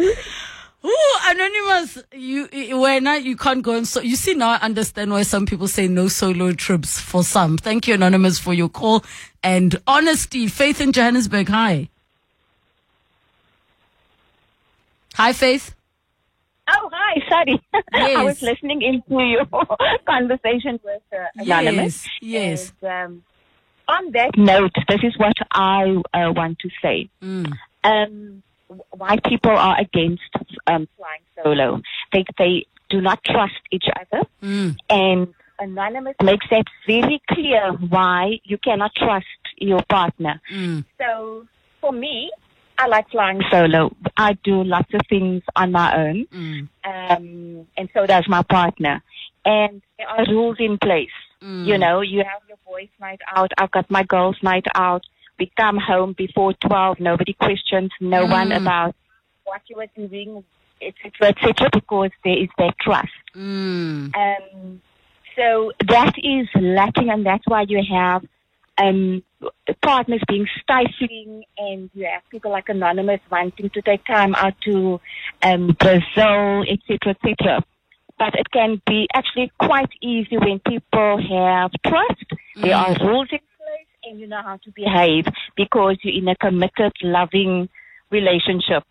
Ooh, 0.00 1.16
anonymous. 1.24 1.98
You 2.12 2.48
when 2.80 3.06
I, 3.06 3.16
you 3.16 3.36
can't 3.36 3.62
go 3.62 3.74
and 3.74 3.86
so 3.86 4.00
you 4.00 4.16
see 4.16 4.34
now 4.34 4.50
I 4.50 4.56
understand 4.56 5.10
why 5.10 5.22
some 5.22 5.44
people 5.44 5.66
say 5.66 5.88
no 5.88 6.08
solo 6.08 6.52
trips 6.52 7.00
for 7.00 7.24
some. 7.24 7.58
Thank 7.58 7.88
you, 7.88 7.94
anonymous, 7.94 8.38
for 8.38 8.54
your 8.54 8.68
call 8.68 9.04
and 9.42 9.80
honesty. 9.86 10.46
Faith 10.46 10.80
in 10.80 10.92
Johannesburg. 10.92 11.48
Hi. 11.48 11.88
Hi, 15.14 15.32
Faith. 15.32 15.74
Oh, 16.68 16.90
hi. 16.92 17.20
Sorry. 17.28 17.60
I 17.92 18.22
was 18.22 18.40
listening 18.40 18.82
into 18.82 19.20
your 19.24 19.46
conversation 20.06 20.78
with 20.84 21.02
uh, 21.12 21.24
Anonymous. 21.36 22.06
Yes. 22.20 22.72
Yes. 22.72 22.72
And, 22.82 23.16
um, 23.16 23.22
on 23.88 24.12
that 24.12 24.36
note, 24.36 24.74
this 24.86 25.00
is 25.02 25.18
what 25.18 25.34
I 25.50 25.96
uh, 26.12 26.32
want 26.32 26.58
to 26.60 26.68
say. 26.82 27.08
Mm. 27.22 27.52
Um, 27.82 28.42
why 28.90 29.16
people 29.24 29.52
are 29.52 29.78
against 29.80 30.22
um, 30.66 30.88
flying 30.96 31.22
solo. 31.42 31.80
They, 32.12 32.24
they 32.38 32.66
do 32.90 33.00
not 33.00 33.22
trust 33.24 33.60
each 33.70 33.86
other. 34.00 34.24
Mm. 34.42 34.76
And 34.90 35.34
Anonymous 35.58 36.14
makes 36.22 36.46
that 36.50 36.66
very 36.86 37.20
clear 37.30 37.72
why 37.88 38.38
you 38.44 38.58
cannot 38.58 38.92
trust 38.94 39.26
your 39.56 39.80
partner. 39.88 40.40
Mm. 40.52 40.84
So 40.98 41.46
for 41.80 41.92
me, 41.92 42.30
I 42.78 42.86
like 42.86 43.10
flying 43.10 43.40
solo. 43.50 43.94
I 44.16 44.34
do 44.44 44.62
lots 44.62 44.92
of 44.94 45.00
things 45.08 45.42
on 45.56 45.72
my 45.72 45.96
own 45.96 46.26
Mm. 46.32 46.68
um, 46.84 47.66
and 47.76 47.88
so 47.92 48.06
does 48.06 48.24
my 48.28 48.42
partner. 48.42 49.02
And 49.44 49.82
there 49.96 50.08
are 50.08 50.24
rules 50.28 50.56
in 50.60 50.78
place. 50.78 51.10
Mm. 51.42 51.66
You 51.66 51.78
know, 51.78 52.00
you 52.02 52.18
have 52.18 52.42
your 52.48 52.58
boys' 52.66 52.88
night 53.00 53.20
out. 53.34 53.50
I've 53.58 53.70
got 53.70 53.90
my 53.90 54.02
girls' 54.04 54.36
night 54.42 54.66
out. 54.74 55.04
We 55.38 55.50
come 55.56 55.78
home 55.78 56.14
before 56.14 56.52
twelve. 56.54 56.98
Nobody 57.00 57.32
questions 57.34 57.90
no 58.00 58.26
one 58.26 58.50
Mm. 58.50 58.56
about 58.56 58.94
what 59.44 59.62
you 59.68 59.76
were 59.76 59.86
doing, 59.96 60.44
etc., 60.82 61.28
etc., 61.28 61.70
because 61.72 62.10
there 62.24 62.38
is 62.38 62.48
that 62.58 62.74
trust. 62.80 63.08
Mm. 63.34 64.14
Um, 64.16 64.82
so 65.36 65.72
that 65.86 66.14
is 66.18 66.48
lacking, 66.60 67.10
and 67.10 67.24
that's 67.24 67.46
why 67.46 67.64
you 67.68 67.80
have 67.90 68.24
um, 68.78 69.22
partners 69.82 70.20
being 70.28 70.46
stifling, 70.60 71.44
and 71.56 71.90
you 71.94 72.06
have 72.12 72.22
people 72.30 72.50
like 72.50 72.68
Anonymous 72.68 73.20
wanting 73.30 73.70
to 73.70 73.82
take 73.82 74.04
time 74.04 74.34
out 74.34 74.54
to 74.62 75.00
um, 75.42 75.76
Brazil, 75.78 76.64
etc., 76.68 77.14
etc. 77.14 77.62
But 78.18 78.34
it 78.34 78.50
can 78.50 78.82
be 78.84 79.06
actually 79.14 79.52
quite 79.60 79.90
easy 80.02 80.36
when 80.36 80.58
people 80.58 81.18
have 81.30 81.70
trust. 81.86 82.24
There 82.56 82.74
are 82.74 82.96
rules 83.00 83.28
in 83.30 83.38
and 84.08 84.20
you 84.20 84.26
know 84.26 84.42
how 84.42 84.56
to 84.64 84.70
behave 84.72 85.24
because 85.56 85.96
you're 86.02 86.14
in 86.14 86.28
a 86.28 86.36
committed, 86.36 86.92
loving 87.02 87.68
relationship 88.10 88.84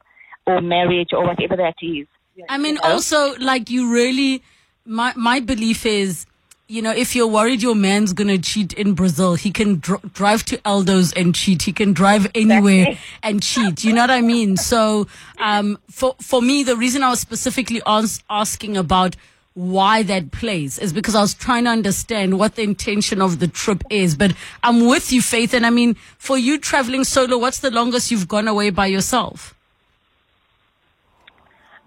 or 0.45 0.61
marriage 0.61 1.09
or 1.11 1.25
whatever 1.25 1.55
that 1.57 1.75
is. 1.81 2.07
I 2.49 2.57
mean, 2.57 2.75
You 2.75 2.81
know? 2.83 2.93
also, 2.93 3.35
like, 3.39 3.69
you 3.69 3.91
really, 3.91 4.43
my, 4.85 5.13
my 5.15 5.39
belief 5.39 5.85
is, 5.85 6.25
you 6.67 6.81
know, 6.81 6.91
if 6.91 7.15
you're 7.15 7.27
worried 7.27 7.61
your 7.61 7.75
man's 7.75 8.13
going 8.13 8.27
to 8.27 8.37
cheat 8.37 8.73
in 8.73 8.93
Brazil, 8.93 9.35
he 9.35 9.51
can 9.51 9.79
dr- 9.79 10.13
drive 10.13 10.43
to 10.45 10.57
Aldo's 10.65 11.13
and 11.13 11.33
cheat. 11.33 11.63
He 11.63 11.71
can 11.73 11.93
drive 11.93 12.29
anywhere 12.35 12.89
Exactly. 12.89 12.99
and 13.23 13.41
cheat. 13.41 13.83
You 13.83 13.93
know 13.93 14.01
what 14.01 14.11
I 14.11 14.21
mean? 14.21 14.57
So, 14.57 15.07
um, 15.39 15.79
for, 15.89 16.15
for 16.21 16.41
me, 16.41 16.63
the 16.63 16.75
reason 16.75 17.03
I 17.03 17.09
was 17.09 17.19
specifically 17.21 17.81
as- 17.87 18.21
asking 18.29 18.77
about 18.77 19.15
why 19.57 20.03
that 20.03 20.31
plays 20.31 20.77
is 20.77 20.93
because 20.93 21.15
I 21.15 21.21
was 21.21 21.33
trying 21.33 21.63
to 21.63 21.71
understand 21.71 22.37
what 22.37 22.55
the 22.55 22.61
intention 22.61 23.21
of 23.21 23.39
the 23.39 23.47
trip 23.47 23.83
is. 23.89 24.15
But 24.15 24.33
I'm 24.63 24.87
with 24.87 25.11
you, 25.11 25.21
Faith. 25.21 25.53
And 25.53 25.65
I 25.65 25.71
mean, 25.71 25.95
for 26.17 26.37
you 26.37 26.59
traveling 26.59 27.03
solo, 27.03 27.37
what's 27.37 27.59
the 27.59 27.71
longest 27.71 28.11
you've 28.11 28.27
gone 28.27 28.47
away 28.47 28.69
by 28.69 28.85
yourself? 28.85 29.55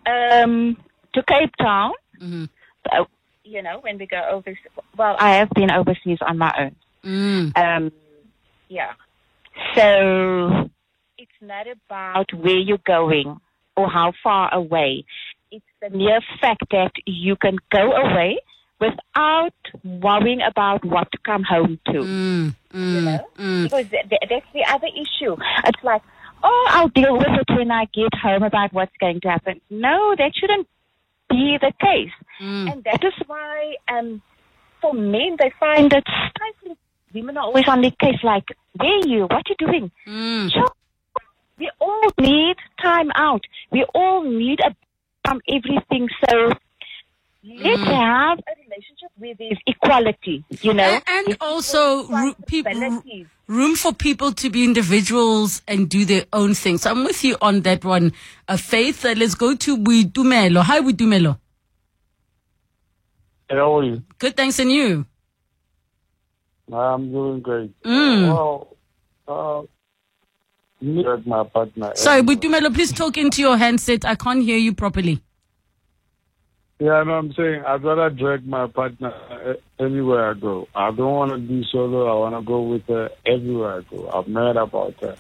um, 0.07 0.77
to 1.15 1.23
Cape 1.23 1.55
Town. 1.59 1.93
Mm-hmm. 2.21 2.45
Uh, 2.91 3.05
you 3.45 3.63
know, 3.63 3.81
when 3.81 3.99
we 3.99 4.07
go 4.07 4.23
overseas. 4.31 4.59
Well, 4.97 5.17
I 5.19 5.37
have 5.37 5.51
been 5.51 5.71
overseas 5.71 6.19
on 6.21 6.39
my 6.39 6.53
own. 6.59 6.77
Mm. 7.05 7.59
Um, 7.59 7.93
yeah. 8.69 8.93
So 9.75 10.71
it's 11.19 11.31
not 11.41 11.67
about 11.67 12.33
where 12.33 12.59
you're 12.59 12.79
going 12.87 13.41
or 13.77 13.89
how 13.89 14.13
far 14.23 14.53
away. 14.55 15.05
The 15.81 15.91
mere 15.91 16.21
fact 16.41 16.65
that 16.73 16.93
you 17.07 17.37
can 17.37 17.57
go 17.73 17.93
away 17.93 18.39
without 18.81 19.55
worrying 19.83 20.43
about 20.43 20.85
what 20.85 21.11
to 21.13 21.19
come 21.25 21.43
home 21.43 21.79
to. 21.87 21.93
Mm. 21.93 22.55
Mm. 22.75 22.95
You 22.95 23.01
know? 23.01 23.29
Mm. 23.39 23.65
Because 23.65 23.89
th- 23.89 24.09
th- 24.09 24.23
that's 24.29 24.47
the 24.53 24.65
other 24.69 24.89
issue. 24.89 25.37
It's 25.65 25.83
like, 25.83 26.03
oh, 26.43 26.67
I'll 26.71 26.89
deal 26.89 27.17
with 27.17 27.29
it 27.29 27.57
when 27.57 27.71
I 27.71 27.87
get 27.95 28.13
home 28.15 28.43
about 28.43 28.73
what's 28.75 28.97
going 29.01 29.21
to 29.23 29.29
happen. 29.29 29.61
No, 29.71 30.15
that 30.19 30.33
shouldn't 30.35 30.69
be 31.31 31.59
the 31.61 31.73
case. 31.81 32.13
Mm. 32.43 32.73
And 32.73 32.85
that 32.85 33.03
is 33.03 33.15
why, 33.27 33.77
um, 33.89 34.21
for 34.83 34.93
men, 34.93 35.37
they 35.39 35.53
find 35.59 35.91
it 35.93 36.05
stifling. 36.05 36.77
Women 37.15 37.39
are 37.39 37.45
always 37.45 37.69
on 37.69 37.81
the 37.81 37.91
case, 37.91 38.23
like, 38.23 38.45
where 38.77 38.91
are 38.91 39.07
you? 39.07 39.23
What 39.23 39.33
are 39.33 39.43
you 39.49 39.67
doing? 39.67 39.91
Mm. 40.07 40.73
We 41.59 41.71
all 41.81 42.09
need 42.19 42.57
time 42.81 43.11
out. 43.15 43.45
We 43.71 43.85
all 43.95 44.23
need 44.23 44.61
a 44.61 44.75
from 45.25 45.41
everything. 45.49 46.09
So 46.29 46.53
let's 47.43 47.83
have 47.83 48.39
a 48.39 48.53
relationship 48.65 49.11
where 49.17 49.35
there's 49.39 49.59
equality, 49.67 50.45
you 50.61 50.75
know? 50.75 51.01
And, 51.07 51.29
and 51.29 51.37
also 51.41 52.05
equal 52.05 52.19
ru- 52.19 52.35
people, 52.47 53.03
room 53.47 53.77
for 53.77 53.93
people 53.93 54.33
to 54.33 54.51
be 54.51 54.65
individuals 54.65 55.63
and 55.67 55.89
do 55.89 56.05
their 56.05 56.25
own 56.33 56.55
thing. 56.55 56.79
So 56.79 56.91
I'm 56.91 57.05
with 57.05 57.25
you 57.25 57.37
on 57.41 57.63
that 57.63 57.85
one. 57.85 58.13
Uh, 58.49 58.57
Faith, 58.57 59.05
uh, 59.05 59.15
let's 59.17 59.35
go 59.35 59.55
to 59.55 59.77
Widumelo. 59.77 60.63
Hi, 60.63 60.81
Widumelo. 60.81 61.39
How 63.49 63.79
are 63.79 63.85
you? 63.85 64.03
Good, 64.19 64.37
thanks, 64.37 64.59
and 64.61 64.71
you? 64.71 65.07
I'm 66.73 67.11
doing 67.11 67.41
great. 67.41 67.83
Mm. 67.83 68.29
Well, 68.29 68.77
uh, 69.27 69.63
me 70.81 71.05
and 71.05 71.27
my 71.27 71.45
partner. 71.45 71.93
Sorry. 71.95 72.23
Widumelo, 72.23 72.73
please 72.75 72.93
talk 72.93 73.17
into 73.17 73.43
your 73.43 73.57
handset. 73.57 74.05
I 74.05 74.15
can't 74.15 74.43
hear 74.43 74.59
you 74.59 74.75
properly. 74.75 75.23
Yeah, 76.79 77.03
no, 77.03 77.13
I'm 77.13 77.33
saying 77.35 77.63
I'd 77.67 77.85
rather 77.85 78.09
drag 78.09 78.47
my 78.47 78.67
partner 78.67 79.13
uh, 79.31 79.85
anywhere 79.85 80.31
I 80.31 80.35
go. 80.35 80.67
I 80.75 80.91
don't 80.91 81.15
want 81.15 81.31
to 81.33 81.39
be 81.39 81.63
solo. 81.71 82.07
I 82.07 82.19
want 82.31 82.43
to 82.43 82.47
go 82.47 82.63
with 82.63 82.87
her 82.87 83.11
everywhere 83.27 83.81
I 83.81 83.95
go. 83.95 84.09
I'm 84.09 84.33
mad 84.33 84.57
about 84.57 84.95
her. 85.03 85.15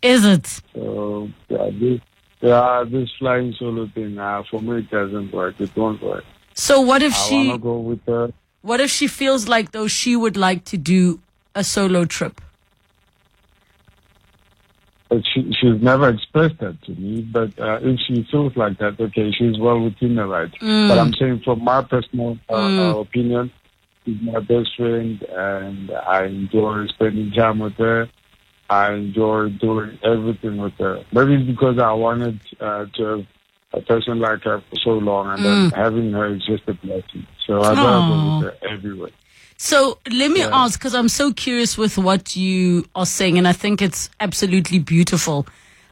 Is 0.00 0.24
it? 0.24 0.46
So 0.74 1.28
yeah, 1.50 1.68
this 1.70 2.00
yeah 2.40 2.84
this 2.90 3.10
flying 3.18 3.54
solo 3.58 3.88
thing. 3.94 4.18
Uh, 4.18 4.42
for 4.50 4.62
me, 4.62 4.78
it 4.78 4.90
doesn't 4.90 5.32
work. 5.34 5.60
It 5.60 5.76
won't 5.76 6.02
work. 6.02 6.24
So 6.54 6.80
what 6.80 7.02
if 7.02 7.12
I 7.12 7.28
she, 7.28 7.48
want 7.48 7.60
to 7.60 7.62
go 7.62 7.78
with 7.78 8.00
her. 8.06 8.32
what 8.62 8.80
if 8.80 8.90
she 8.90 9.06
feels 9.06 9.48
like 9.48 9.72
though 9.72 9.88
she 9.88 10.16
would 10.16 10.38
like 10.38 10.64
to 10.66 10.78
do 10.78 11.20
a 11.54 11.62
solo 11.62 12.06
trip? 12.06 12.40
But 15.12 15.24
she 15.26 15.42
she's 15.60 15.82
never 15.82 16.08
expressed 16.08 16.58
that 16.60 16.82
to 16.84 16.92
me. 16.92 17.20
But 17.20 17.58
uh, 17.58 17.80
if 17.82 18.00
she 18.08 18.26
feels 18.30 18.56
like 18.56 18.78
that, 18.78 18.98
okay, 18.98 19.30
she's 19.30 19.58
well 19.58 19.78
within 19.78 20.16
the 20.16 20.24
right. 20.24 20.50
But 20.88 20.98
I'm 20.98 21.12
saying 21.12 21.42
from 21.44 21.62
my 21.62 21.82
personal 21.82 22.38
uh, 22.48 22.54
uh, 22.54 23.00
opinion, 23.00 23.52
she's 24.06 24.16
my 24.22 24.40
best 24.40 24.74
friend, 24.74 25.22
and 25.22 25.90
I 25.90 26.24
enjoy 26.24 26.86
spending 26.86 27.30
time 27.32 27.58
with 27.58 27.74
her. 27.74 28.08
I 28.70 28.94
enjoy 28.94 29.50
doing 29.50 29.98
everything 30.02 30.56
with 30.56 30.78
her. 30.78 31.04
Maybe 31.12 31.34
it's 31.34 31.46
because 31.46 31.78
I 31.78 31.92
wanted 31.92 32.40
uh, 32.58 32.86
to 32.96 33.04
have 33.04 33.26
a 33.74 33.80
person 33.82 34.18
like 34.18 34.44
her 34.44 34.62
for 34.70 34.76
so 34.82 34.90
long, 34.92 35.28
and 35.28 35.44
then 35.44 35.70
having 35.72 36.10
her 36.12 36.34
is 36.34 36.42
just 36.46 36.66
a 36.68 36.72
blessing. 36.72 37.26
So 37.46 37.60
go 37.60 38.40
with 38.40 38.46
her 38.46 38.54
everywhere. 38.66 39.10
So 39.56 39.98
let 40.10 40.30
me 40.30 40.42
ask, 40.42 40.78
because 40.78 40.94
I'm 40.94 41.08
so 41.08 41.32
curious 41.32 41.78
with 41.78 41.96
what 41.96 42.36
you 42.36 42.84
are 42.94 43.06
saying, 43.06 43.38
and 43.38 43.46
I 43.46 43.52
think 43.52 43.80
it's 43.80 44.10
absolutely 44.20 44.78
beautiful 44.78 45.46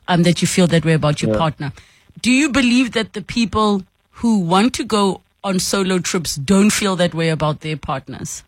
um, 0.08 0.22
that 0.24 0.42
you 0.42 0.48
feel 0.48 0.66
that 0.68 0.84
way 0.84 0.94
about 0.94 1.22
your 1.22 1.30
Yeah. 1.32 1.38
partner. 1.38 1.72
Do 2.20 2.32
you 2.32 2.50
believe 2.50 2.92
that 2.92 3.12
the 3.12 3.22
people 3.22 3.82
who 4.10 4.40
want 4.40 4.74
to 4.74 4.84
go 4.84 5.22
on 5.44 5.58
solo 5.58 5.98
trips 5.98 6.36
don't 6.36 6.70
feel 6.70 6.96
that 6.96 7.14
way 7.14 7.30
about 7.30 7.60
their 7.60 7.76
partners? 7.76 8.42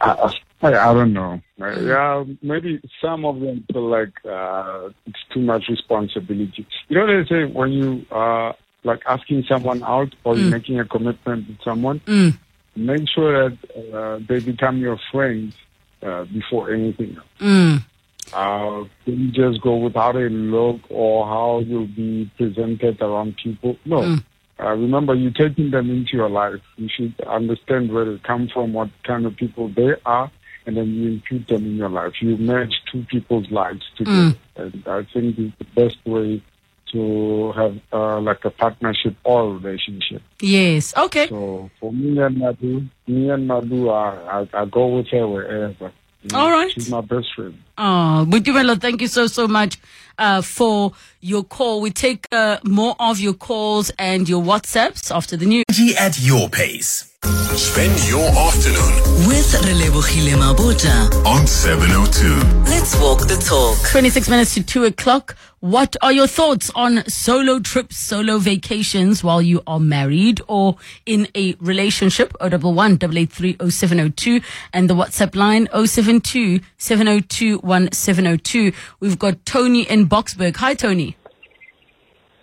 I, 0.00 0.32
I, 0.62 0.68
I 0.68 0.94
don't 0.94 1.12
know. 1.12 1.40
Uh, 1.60 1.80
Yeah, 1.80 2.24
maybe 2.42 2.80
some 3.02 3.24
of 3.24 3.40
them 3.40 3.64
feel 3.72 3.88
like 3.88 4.12
uh, 4.24 4.90
it's 5.06 5.18
too 5.32 5.40
much 5.40 5.64
responsibility. 5.68 6.66
You 6.88 6.96
know, 6.96 7.06
what 7.06 7.24
they 7.24 7.28
say 7.28 7.44
when 7.52 7.72
you 7.72 8.06
uh, 8.10 8.52
like 8.84 9.02
asking 9.06 9.44
someone 9.48 9.82
out 9.82 10.14
or 10.24 10.36
you're 10.36 10.50
making 10.50 10.78
a 10.80 10.84
commitment 10.84 11.46
with 11.48 11.58
someone, 11.62 12.00
Mm. 12.06 12.38
make 12.76 13.08
sure 13.08 13.50
that 13.50 13.58
uh, 13.94 14.18
they 14.28 14.40
become 14.40 14.78
your 14.78 14.98
friends 15.12 15.54
uh, 16.02 16.24
before 16.24 16.72
anything 16.72 17.16
else. 17.16 17.26
Mm. 17.40 17.84
Uh, 18.32 18.84
don't 19.06 19.32
just 19.32 19.60
go 19.60 19.76
without 19.76 20.14
a 20.16 20.28
look 20.28 20.80
or 20.88 21.26
how 21.26 21.58
you'll 21.60 21.86
be 21.86 22.30
presented 22.36 23.00
around 23.02 23.36
people. 23.42 23.76
No. 23.84 24.16
Uh, 24.62 24.72
remember, 24.74 25.14
you're 25.14 25.30
taking 25.32 25.70
them 25.70 25.90
into 25.90 26.16
your 26.16 26.28
life. 26.28 26.60
You 26.76 26.88
should 26.88 27.14
understand 27.26 27.92
where 27.92 28.04
they 28.04 28.18
come 28.18 28.48
from, 28.48 28.72
what 28.72 28.90
kind 29.04 29.24
of 29.26 29.34
people 29.36 29.68
they 29.68 29.94
are, 30.06 30.30
and 30.66 30.76
then 30.76 30.88
you 30.94 31.08
include 31.12 31.48
them 31.48 31.64
in 31.64 31.76
your 31.76 31.88
life. 31.88 32.12
You 32.20 32.36
merge 32.36 32.74
two 32.92 33.04
people's 33.04 33.50
lives 33.50 33.82
together. 33.96 34.36
And 34.56 34.82
I 34.86 35.02
think 35.04 35.38
it's 35.38 35.56
the 35.58 35.64
best 35.74 35.96
way 36.04 36.42
to 36.92 37.52
have 37.52 37.78
uh, 37.92 38.20
like 38.20 38.44
a 38.44 38.50
partnership 38.50 39.16
or 39.24 39.54
relationship. 39.54 40.22
Yes. 40.40 40.96
Okay. 40.96 41.28
So 41.28 41.70
for 41.78 41.92
me 41.92 42.18
and 42.20 42.38
Madu, 42.38 42.86
me 43.06 43.30
and 43.30 43.46
Madu, 43.46 43.90
I, 43.90 44.40
I, 44.40 44.62
I 44.62 44.64
go 44.66 44.86
with 44.96 45.08
her 45.08 45.26
wherever. 45.26 45.92
You 46.22 46.36
All 46.36 46.50
right. 46.50 46.70
She's 46.70 46.90
my 46.90 47.00
best 47.00 47.28
friend. 47.34 47.58
Oh, 47.78 48.26
Budimelo, 48.28 48.78
thank 48.78 49.00
you 49.00 49.08
so, 49.08 49.26
so 49.26 49.48
much 49.48 49.78
uh, 50.18 50.42
for 50.42 50.92
your 51.20 51.44
call. 51.44 51.80
We 51.80 51.90
take 51.90 52.26
uh, 52.30 52.58
more 52.62 52.94
of 53.00 53.18
your 53.18 53.32
calls 53.32 53.90
and 53.98 54.28
your 54.28 54.42
WhatsApps 54.42 55.14
after 55.14 55.36
the 55.36 55.46
news. 55.46 55.64
Energy 55.70 55.96
at 55.96 56.20
your 56.20 56.50
pace. 56.50 57.09
Spend 57.24 58.08
your 58.08 58.26
afternoon 58.30 59.26
With 59.28 59.52
Relebogile 59.62 60.36
Mabotja. 60.38 61.26
on 61.26 61.46
702. 61.46 62.34
Let's 62.70 62.98
walk 62.98 63.20
the 63.28 63.36
talk. 63.36 63.76
26 63.90 64.30
minutes 64.30 64.54
to 64.54 64.62
2 64.62 64.84
o'clock. 64.84 65.36
What 65.60 65.96
are 66.00 66.12
your 66.12 66.26
thoughts 66.26 66.70
on 66.74 67.06
solo 67.08 67.60
trips, 67.60 67.98
solo 67.98 68.38
vacations 68.38 69.22
while 69.22 69.42
you 69.42 69.62
are 69.66 69.78
married 69.78 70.40
or 70.48 70.76
in 71.04 71.28
a 71.36 71.54
relationship? 71.60 72.32
011 72.40 72.94
883 73.02 74.42
and 74.72 74.88
the 74.88 74.94
WhatsApp 74.94 75.34
line 75.34 75.68
072 75.74 76.60
702 76.78 77.58
1702. 77.58 78.72
We've 79.00 79.18
got 79.18 79.44
Tony 79.44 79.82
in 79.82 80.08
Boksburg. 80.08 80.56
Hi, 80.56 80.72
Tony. 80.72 81.16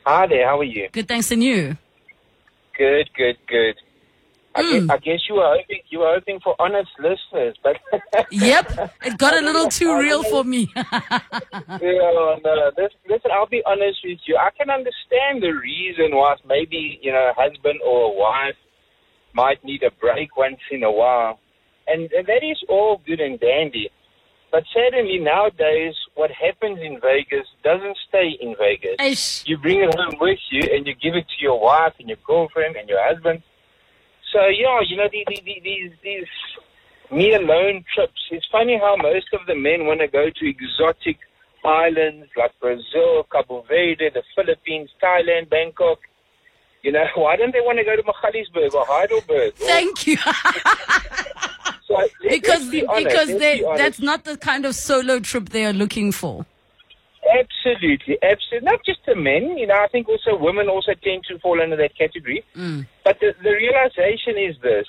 Hi 0.06 0.28
there, 0.28 0.46
how 0.48 0.60
are 0.60 0.64
you? 0.64 0.88
Good, 0.92 1.08
thanks, 1.08 1.32
and 1.32 1.44
you? 1.44 1.78
Good, 2.78 3.10
good, 3.16 3.38
good. 3.48 3.76
I, 4.58 4.62
guess, 4.64 4.82
hmm. 4.82 4.92
I 4.92 4.98
guess 4.98 5.20
you 5.30 5.36
were 5.36 5.56
hoping 5.56 5.82
you 5.90 6.00
were 6.00 6.14
hoping 6.14 6.40
for 6.44 6.56
honest 6.60 6.90
listeners, 7.00 7.56
but 7.64 7.78
Yep, 8.32 8.92
it 9.06 9.18
got 9.18 9.38
a 9.38 9.42
little 9.42 9.68
too 9.68 9.98
real 10.00 10.24
for 10.24 10.44
me. 10.44 10.72
yeah, 10.76 12.38
no, 12.44 12.72
this, 12.76 12.92
listen, 13.08 13.32
I'll 13.32 13.48
be 13.48 13.62
honest 13.66 14.00
with 14.04 14.20
you. 14.26 14.36
I 14.38 14.50
can 14.58 14.70
understand 14.70 15.44
the 15.44 15.52
reason 15.52 16.16
why 16.16 16.36
maybe 16.48 17.00
you 17.02 17.12
know 17.12 17.32
a 17.32 17.34
husband 17.40 17.80
or 17.86 18.12
a 18.12 18.14
wife 18.14 18.56
might 19.34 19.64
need 19.64 19.84
a 19.84 19.92
break 20.02 20.36
once 20.36 20.60
in 20.72 20.84
a 20.84 20.92
while, 20.92 21.40
and, 21.88 22.12
and 22.12 22.26
that 22.26 22.44
is 22.44 22.58
all 22.68 23.02
good 23.06 23.20
and 23.20 23.40
dandy. 23.40 23.92
But 24.52 24.64
sadly, 24.74 25.20
nowadays, 25.20 25.94
what 26.16 26.32
happens 26.32 26.80
in 26.82 27.00
Vegas 27.02 27.46
doesn't 27.64 27.98
stay 28.08 28.38
in 28.40 28.56
Vegas. 28.58 28.96
Eish. 29.00 29.48
you 29.48 29.58
bring 29.58 29.82
it 29.82 29.94
home 29.94 30.16
with 30.22 30.40
you 30.52 30.64
and 30.74 30.88
you 30.88 30.96
give 30.96 31.16
it 31.16 31.26
to 31.28 31.42
your 31.42 31.60
wife 31.60 31.94
and 32.00 32.08
your 32.08 32.18
girlfriend 32.26 32.76
and 32.78 32.88
your 32.88 33.04
husband. 33.04 33.44
So 34.38 34.46
yeah, 34.50 34.82
you 34.88 34.98
know 34.98 35.08
these 35.12 35.26
these 35.44 35.64
these, 35.64 35.92
these 36.04 36.28
me 37.12 37.34
alone 37.34 37.84
trips. 37.96 38.22
It's 38.30 38.46
funny 38.52 38.78
how 38.78 38.96
most 38.96 39.34
of 39.34 39.40
the 39.48 39.56
men 39.56 39.88
want 39.88 40.00
to 40.02 40.08
go 40.08 40.30
to 40.30 40.48
exotic 40.48 41.18
islands 41.66 42.28
like 42.38 42.52
Brazil, 42.60 43.26
Cabo 43.32 43.66
Verde, 43.68 44.12
the 44.14 44.22
Philippines, 44.36 44.92
Thailand, 45.02 45.50
Bangkok. 45.50 45.98
You 46.84 46.92
know, 46.92 47.04
why 47.16 47.36
don't 47.36 47.52
they 47.52 47.62
want 47.62 47.80
to 47.80 47.84
go 47.84 47.96
to 47.96 48.04
Magaliesburg 48.04 48.76
or 48.76 48.86
Heidelberg? 48.86 49.54
Or, 49.60 49.66
Thank 49.74 50.06
you. 50.06 50.18
so 51.88 52.08
because 52.30 52.70
be 52.70 52.86
honest, 52.86 53.08
because 53.08 53.40
they 53.40 53.62
be 53.62 53.74
that's 53.76 54.00
not 54.00 54.24
the 54.24 54.38
kind 54.38 54.66
of 54.66 54.76
solo 54.76 55.20
trip 55.20 55.50
they 55.50 55.66
are 55.66 55.74
looking 55.74 56.12
for. 56.12 56.46
Absolutely, 57.28 58.18
absolutely. 58.24 58.66
Not 58.66 58.86
just 58.86 59.00
the 59.06 59.16
men, 59.16 59.58
you 59.58 59.68
know, 59.68 59.76
I 59.76 59.88
think 59.88 60.08
also 60.08 60.38
women 60.38 60.70
also 60.70 60.94
tend 61.04 61.24
to 61.28 61.40
fall 61.40 61.62
under 61.62 61.76
that 61.76 61.98
category. 61.98 62.44
Mm. 62.56 62.88
But 63.04 63.20
the, 63.20 63.34
the 63.44 63.52
realization 63.52 64.38
is 64.38 64.56
this 64.62 64.88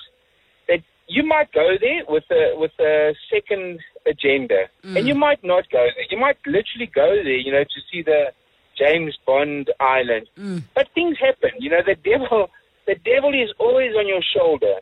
that 0.67 0.81
you 1.07 1.23
might 1.23 1.51
go 1.51 1.75
there 1.79 2.03
with 2.07 2.23
a 2.31 2.53
with 2.55 2.71
a 2.79 3.13
second 3.31 3.79
agenda, 4.05 4.69
mm. 4.85 4.97
and 4.97 5.07
you 5.07 5.15
might 5.15 5.43
not 5.43 5.69
go 5.69 5.85
there. 5.95 6.05
You 6.09 6.17
might 6.17 6.37
literally 6.45 6.89
go 6.93 7.15
there, 7.23 7.37
you 7.37 7.51
know, 7.51 7.63
to 7.63 7.79
see 7.91 8.03
the 8.03 8.31
James 8.77 9.17
Bond 9.25 9.71
island. 9.79 10.27
Mm. 10.37 10.63
But 10.75 10.87
things 10.95 11.17
happen, 11.19 11.51
you 11.59 11.69
know. 11.69 11.81
The 11.85 11.95
devil, 11.95 12.49
the 12.87 12.95
devil 12.95 13.33
is 13.33 13.49
always 13.59 13.91
on 13.95 14.07
your 14.07 14.21
shoulder. 14.35 14.75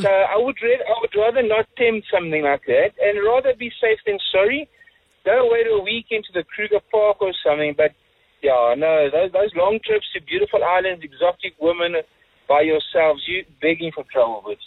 So 0.00 0.08
I 0.08 0.36
would 0.38 0.56
ra- 0.62 0.86
I 0.88 0.94
would 1.00 1.14
rather 1.14 1.42
not 1.42 1.66
tempt 1.76 2.06
something 2.12 2.42
like 2.42 2.64
that, 2.66 2.92
and 3.02 3.22
rather 3.22 3.52
be 3.58 3.70
safe 3.80 3.98
than 4.06 4.18
sorry. 4.32 4.68
Away 5.26 5.64
to 5.64 5.70
a 5.70 5.82
week 5.82 6.06
into 6.10 6.28
the 6.32 6.44
Kruger 6.44 6.80
Park 6.92 7.20
or 7.20 7.32
something. 7.44 7.74
But 7.76 7.92
yeah, 8.42 8.74
no, 8.76 9.08
those 9.10 9.32
those 9.32 9.50
long 9.56 9.78
trips 9.84 10.06
to 10.14 10.20
beautiful 10.22 10.62
islands, 10.62 11.02
exotic 11.02 11.54
women 11.58 11.94
by 12.48 12.60
yourselves, 12.60 13.22
you 13.26 13.44
begging 13.60 13.90
for 13.92 14.04
trouble 14.12 14.42
with. 14.46 14.58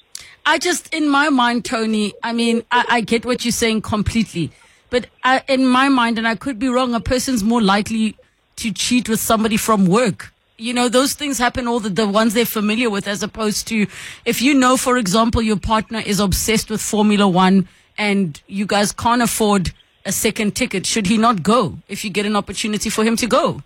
I 0.45 0.57
just, 0.57 0.93
in 0.93 1.09
my 1.09 1.29
mind, 1.29 1.65
Tony, 1.65 2.13
I 2.23 2.33
mean, 2.33 2.63
I, 2.71 2.85
I 2.89 3.01
get 3.01 3.25
what 3.25 3.43
you're 3.43 3.51
saying 3.51 3.81
completely. 3.81 4.51
But 4.89 5.07
I, 5.23 5.43
in 5.49 5.65
my 5.67 5.89
mind, 5.89 6.17
and 6.17 6.27
I 6.27 6.35
could 6.35 6.57
be 6.57 6.69
wrong, 6.69 6.95
a 6.95 7.01
person's 7.01 7.43
more 7.43 7.61
likely 7.61 8.15
to 8.55 8.71
cheat 8.71 9.09
with 9.09 9.19
somebody 9.19 9.57
from 9.57 9.85
work. 9.85 10.33
You 10.57 10.73
know, 10.73 10.89
those 10.89 11.13
things 11.13 11.37
happen 11.37 11.67
all 11.67 11.79
the, 11.79 11.89
the 11.89 12.07
ones 12.07 12.33
they're 12.33 12.45
familiar 12.45 12.89
with, 12.89 13.07
as 13.07 13.21
opposed 13.21 13.67
to 13.67 13.85
if 14.25 14.41
you 14.41 14.53
know, 14.53 14.77
for 14.77 14.97
example, 14.97 15.41
your 15.41 15.59
partner 15.59 15.99
is 15.99 16.19
obsessed 16.19 16.69
with 16.69 16.81
Formula 16.81 17.27
One 17.27 17.67
and 17.97 18.41
you 18.47 18.65
guys 18.65 18.91
can't 18.91 19.21
afford 19.21 19.71
a 20.07 20.11
second 20.11 20.55
ticket, 20.55 20.85
should 20.85 21.05
he 21.07 21.17
not 21.17 21.43
go 21.43 21.77
if 21.87 22.03
you 22.03 22.09
get 22.09 22.25
an 22.25 22.35
opportunity 22.35 22.89
for 22.89 23.03
him 23.03 23.15
to 23.17 23.27
go? 23.27 23.61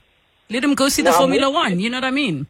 Let 0.50 0.64
him 0.64 0.74
go 0.74 0.90
see 0.90 1.04
the 1.04 1.12
I'm 1.12 1.18
Formula 1.18 1.50
One. 1.50 1.80
You 1.80 1.90
know 1.90 1.98
what 1.98 2.06
I 2.06 2.12
mean? 2.12 2.48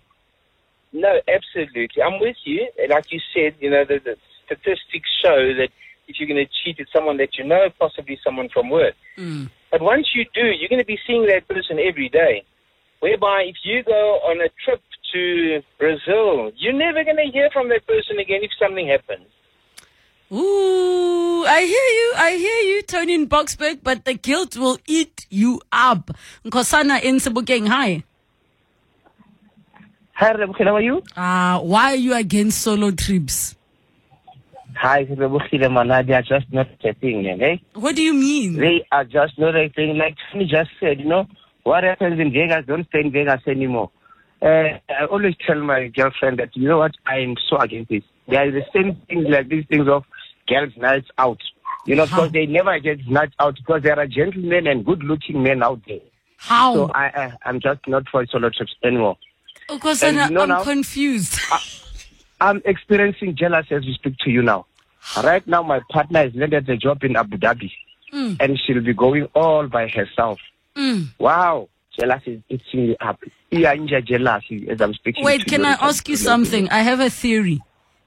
No, 0.94 1.20
absolutely. 1.28 2.02
I'm 2.02 2.20
with 2.20 2.38
you. 2.46 2.68
Like 2.90 3.12
you 3.12 3.20
said, 3.34 3.56
you 3.60 3.70
know, 3.70 3.84
the, 3.86 4.00
the 4.00 4.16
statistics 4.46 5.10
show 5.24 5.54
that 5.60 5.70
if 6.08 6.16
you're 6.20 6.28
going 6.28 6.44
to 6.46 6.52
cheat, 6.64 6.78
it's 6.80 6.92
someone 6.92 7.18
that 7.18 7.38
you 7.38 7.44
know, 7.44 7.68
possibly 7.80 8.18
someone 8.24 8.50
from 8.50 8.70
work. 8.70 8.96
Hmm. 9.18 9.46
But 9.72 9.82
once 9.82 10.08
you 10.16 10.26
do, 10.34 10.48
you're 10.48 10.70
going 10.70 10.82
to 10.82 10.86
be 10.86 11.00
seeing 11.06 11.28
that 11.28 11.48
person 11.48 11.78
every 11.80 12.10
day. 12.10 12.44
Whereby 13.00 13.44
if 13.48 13.56
you 13.64 13.84
go 13.84 14.20
on 14.30 14.42
a 14.42 14.50
trip 14.64 14.82
to 15.14 15.62
Brazil, 15.78 16.52
you're 16.56 16.74
never 16.74 17.04
going 17.04 17.18
to 17.18 17.32
hear 17.32 17.50
from 17.52 17.70
that 17.70 17.86
person 17.88 18.20
again 18.20 18.40
if 18.42 18.52
something 18.60 18.88
happens. 18.88 19.28
Ooh, 20.34 21.46
I 21.46 21.60
hear 21.62 21.68
you. 21.70 22.14
I 22.16 22.32
hear 22.38 22.76
you, 22.76 22.82
Tony 22.84 23.16
in 23.16 23.28
Boksburg, 23.28 23.80
but 23.84 24.06
the 24.06 24.14
guilt 24.14 24.56
will 24.56 24.78
eat 24.88 25.26
you 25.30 25.60
up. 25.74 26.12
Nkosana 26.46 27.04
in 27.04 27.18
Sebokeng, 27.18 27.68
hi. 27.68 28.04
Hi, 30.14 30.34
Rebukile, 30.34 30.66
how 30.68 30.76
are 30.76 30.82
you? 30.82 31.04
Uh, 31.18 31.60
why 31.60 31.94
are 31.94 31.96
you 31.96 32.14
against 32.14 32.62
solo 32.62 32.92
trips? 32.92 33.56
Hi, 34.76 35.04
Rebukile, 35.04 35.70
man. 35.74 36.06
They 36.06 36.14
are 36.14 36.22
just 36.22 36.46
not 36.54 36.68
a 36.86 36.94
thing, 36.94 37.28
okay? 37.28 37.62
What 37.74 37.96
do 37.98 38.02
you 38.02 38.14
mean? 38.14 38.56
They 38.56 38.86
are 38.92 39.04
just 39.04 39.38
not 39.38 39.56
a 39.56 39.68
thing. 39.70 39.98
Like 39.98 40.16
Tony 40.32 40.46
just 40.46 40.70
said, 40.80 41.00
you 41.00 41.08
know, 41.08 41.28
what 41.64 41.84
happens 41.84 42.20
in 42.22 42.32
Vegas, 42.32 42.66
don't 42.68 42.88
stay 42.88 43.02
in 43.02 43.12
Vegas 43.12 43.42
anymore. 43.48 43.92
Uh, 44.42 44.80
I 44.90 45.06
always 45.10 45.36
tell 45.46 45.62
my 45.62 45.88
girlfriend 45.88 46.40
that, 46.40 46.56
you 46.56 46.70
know 46.70 46.78
what, 46.78 46.92
I 47.06 47.18
am 47.18 47.36
so 47.50 47.58
against 47.58 47.90
this. 47.90 48.04
There 48.28 48.48
is 48.48 48.54
the 48.54 48.66
same 48.74 48.96
things 49.08 49.26
like 49.28 49.50
these 49.50 49.66
things 49.70 49.88
of 49.88 50.04
girls' 50.52 50.78
nights 50.78 51.10
out. 51.18 51.42
You 51.86 51.96
know, 51.96 52.06
because 52.06 52.32
they 52.32 52.46
never 52.46 52.78
get 52.80 53.08
nights 53.08 53.34
out 53.40 53.56
because 53.56 53.82
there 53.82 53.98
are 53.98 54.06
gentlemen 54.06 54.68
and 54.68 54.86
good-looking 54.86 55.42
men 55.42 55.64
out 55.64 55.82
there. 55.88 56.06
How? 56.38 56.76
So 56.76 56.92
I, 56.94 57.06
I, 57.06 57.34
I'm 57.46 57.60
just 57.60 57.88
not 57.88 58.04
for 58.12 58.26
solo 58.28 58.50
trips 58.50 58.76
anymore. 58.84 59.18
Oh, 59.70 59.78
Nkosana, 59.80 60.04
and 60.04 60.30
you 60.30 60.36
know 60.36 60.42
I'm 60.44 60.50
now- 60.50 60.64
confused. 60.64 61.40
I'm 62.40 62.62
experiencing 62.66 63.36
jealousy 63.36 63.76
as 63.76 63.84
we 63.86 63.94
speak 63.94 64.16
to 64.26 64.30
you 64.32 64.42
now. 64.42 64.66
Right 65.24 65.46
now, 65.48 65.62
my 65.64 65.80
partner 65.92 66.24
has 66.24 66.34
landed 66.36 66.70
a 66.70 66.78
job 66.78 67.04
in 67.04 67.16
Abu 67.16 67.38
Dhabi, 67.38 67.72
mm. 68.14 68.38
and 68.40 68.60
she'll 68.60 68.82
be 68.82 68.94
going 68.94 69.28
all 69.36 69.68
by 69.68 69.88
herself. 69.88 70.40
Mm. 70.76 71.10
Wow, 71.20 71.70
jealousy 72.00 72.44
is 72.50 72.62
eating 72.74 72.88
me 72.90 72.98
up. 73.00 73.20
Yeah, 73.52 73.76
inja 73.76 74.04
jealousy 74.04 74.68
as 74.70 74.82
I'm 74.82 74.94
speaking. 74.94 75.24
Wait, 75.24 75.46
can. 75.46 75.66
I 75.66 75.74
ask 75.90 76.08
you 76.10 76.16
something? 76.16 76.70
I 76.70 76.82
have 76.90 77.00
a 77.00 77.10
theory 77.10 77.62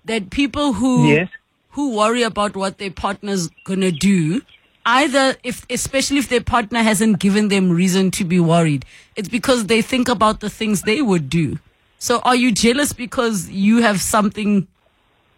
that 0.04 0.30
people 0.30 0.72
who 0.74 1.09
Yes. 1.09 1.28
Who 1.75 1.97
worry 1.97 2.23
about 2.23 2.57
what 2.57 2.79
their 2.79 2.91
partner's 2.91 3.49
gonna 3.65 3.91
do, 3.93 4.41
either 4.87 5.35
if 5.43 5.67
especially 5.71 6.19
if 6.19 6.29
their 6.29 6.41
partner 6.41 6.83
hasn't 6.83 7.19
given 7.19 7.49
them 7.49 7.71
reason 7.71 8.11
to 8.13 8.25
be 8.25 8.39
worried, 8.41 8.85
it's 9.17 9.29
because 9.29 9.67
they 9.67 9.83
think 9.83 10.09
about 10.09 10.41
the 10.41 10.51
things 10.51 10.83
they 10.83 11.03
would 11.03 11.29
do. 11.29 11.59
So 11.99 12.21
are 12.21 12.37
you 12.37 12.53
jealous 12.53 12.93
because 12.93 13.49
you 13.51 13.83
have 13.83 14.01
something 14.01 14.67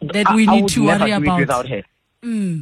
that 0.01 0.27
we 0.35 0.47
I, 0.47 0.53
I 0.53 0.55
need 0.57 0.63
would 0.63 0.73
to 0.73 0.85
worry 0.87 1.11
about? 1.13 1.39
without 1.41 1.69
her. 1.69 1.83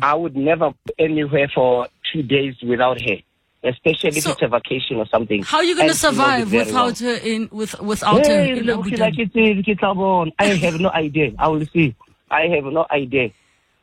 I 0.02 0.14
would 0.14 0.36
never 0.36 0.70
go 0.70 0.92
anywhere 0.98 1.48
for 1.54 1.88
two 2.12 2.22
days 2.22 2.54
without 2.62 3.00
her, 3.00 3.16
especially 3.62 4.10
if 4.18 4.26
it's 4.26 4.42
a 4.42 4.48
vacation 4.48 4.96
or 4.98 5.06
something. 5.06 5.42
How 5.42 5.58
are 5.58 5.64
you 5.64 5.74
gonna 5.74 5.88
And 5.88 5.96
she 5.96 6.06
knows 6.06 6.12
it 6.12 6.16
survive 6.16 6.52
without 6.52 7.00
well. 7.00 7.10
her 7.14 7.16
in 7.26 7.48
with 7.50 7.80
without 7.80 8.26
her 8.26 8.44
Hey, 8.44 8.58
in 8.58 8.64
look, 8.64 8.86
Abu 8.86 8.96
like 8.96 9.14
Dhabi? 9.14 9.30
it 9.34 9.58
is, 9.58 9.64
Kitabon. 9.64 10.32
I 10.38 10.46
have 10.48 10.78
no 10.80 10.90
idea. 10.90 11.32
I 11.38 11.48
will 11.48 11.64
see. 11.72 11.94
I 12.30 12.42
have 12.54 12.64
no 12.66 12.84
idea. 12.90 13.30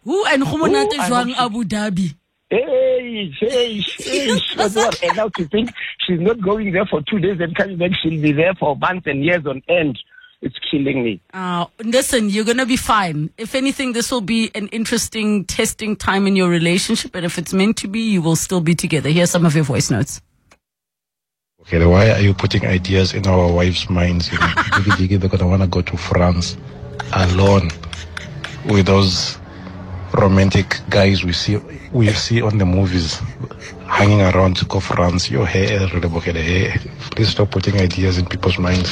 Who 0.03 0.25
and 0.25 0.43
Humonate 0.43 0.93
Ooh, 0.93 0.99
I 0.99 1.09
Juang 1.09 1.33
hope 1.33 1.51
Abu 1.51 1.63
Dhabi? 1.63 2.15
Hey, 2.49 3.31
hey, 3.39 3.79
hey, 3.79 4.39
that's 4.55 4.75
what. 4.75 5.01
And 5.03 5.15
now 5.15 5.29
to 5.29 5.47
think 5.47 5.71
she's 6.05 6.19
not 6.19 6.41
going 6.41 6.73
there 6.73 6.85
for 6.85 7.01
two 7.03 7.19
days 7.19 7.39
and 7.39 7.55
coming 7.55 7.77
back, 7.77 7.91
she'll 8.01 8.21
be 8.21 8.33
there 8.33 8.53
for 8.55 8.75
months 8.75 9.07
and 9.07 9.23
years 9.23 9.45
on 9.45 9.61
end. 9.69 9.97
it's 10.41 10.57
killing 10.69 11.03
me. 11.03 11.21
Uh, 11.33 11.65
listen, 11.83 12.29
you're 12.29 12.43
going 12.43 12.57
to 12.57 12.65
be 12.65 12.75
fine. 12.75 13.29
If 13.37 13.55
anything, 13.55 13.93
this 13.93 14.11
will 14.11 14.21
be 14.21 14.51
an 14.55 14.67
interesting 14.69 15.45
testing 15.45 15.95
time 15.95 16.27
in 16.27 16.35
your 16.35 16.49
relationship. 16.49 17.15
And 17.15 17.25
if 17.25 17.37
it's 17.37 17.53
meant 17.53 17.77
to 17.77 17.87
be, 17.87 18.01
you 18.01 18.21
will 18.21 18.35
still 18.35 18.61
be 18.61 18.75
together. 18.75 19.09
Here's 19.09 19.29
some 19.29 19.45
of 19.45 19.55
your 19.55 19.63
voice 19.63 19.91
notes. 19.91 20.21
Okay, 21.61 21.85
why 21.85 22.09
are 22.09 22.19
you 22.19 22.33
putting 22.33 22.65
ideas 22.65 23.13
in 23.13 23.27
our 23.27 23.51
wives' 23.53 23.87
minds? 23.87 24.31
You 24.31 24.39
know, 24.39 24.45
Diggy 24.47 25.07
Diggy, 25.07 25.37
they're 25.37 25.47
wanna 25.47 25.67
go 25.67 25.81
to 25.83 25.95
France 25.95 26.57
alone 27.13 27.69
with 28.65 28.87
those 28.87 29.37
romantic 30.13 30.79
guys 30.89 31.23
we 31.23 31.31
see 31.33 31.57
we 31.93 32.07
see 32.09 32.41
on 32.41 32.57
the 32.57 32.65
movies 32.65 33.21
hanging 33.87 34.21
around 34.21 34.55
to 34.57 34.65
go 34.65 34.79
France. 34.79 35.29
Your 35.29 35.45
hair, 35.45 35.79
Relebogile, 35.87 36.41
hair. 36.41 36.79
Please 37.11 37.29
stop 37.29 37.51
putting 37.51 37.79
ideas 37.79 38.17
in 38.17 38.25
people's 38.25 38.57
minds. 38.57 38.89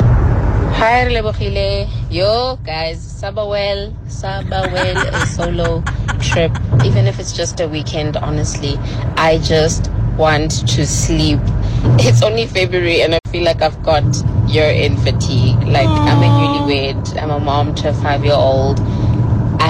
Hi, 0.00 1.04
Relebogile. 1.06 1.88
Yo, 2.10 2.56
guys, 2.64 2.98
Sabawell, 3.00 3.94
Sabawell, 4.06 4.96
a 5.12 5.26
solo 5.26 5.82
trip. 6.20 6.52
Even 6.84 7.06
if 7.06 7.18
it's 7.18 7.32
just 7.32 7.60
a 7.60 7.68
weekend, 7.68 8.16
honestly, 8.16 8.76
I 9.16 9.38
just 9.42 9.90
want 10.16 10.66
to 10.68 10.86
sleep. 10.86 11.40
It's 11.98 12.22
only 12.22 12.46
February 12.46 13.00
and 13.00 13.14
I 13.14 13.20
feel 13.30 13.42
like 13.42 13.62
I've 13.62 13.82
got 13.82 14.04
year-end 14.46 15.00
fatigue. 15.00 15.56
Like, 15.64 15.88
I'm 15.88 16.22
a 16.22 16.26
newlywed, 16.26 17.16
I'm 17.22 17.30
a 17.30 17.40
mom 17.40 17.74
to 17.76 17.88
a 17.88 17.94
five-year-old. 17.94 18.78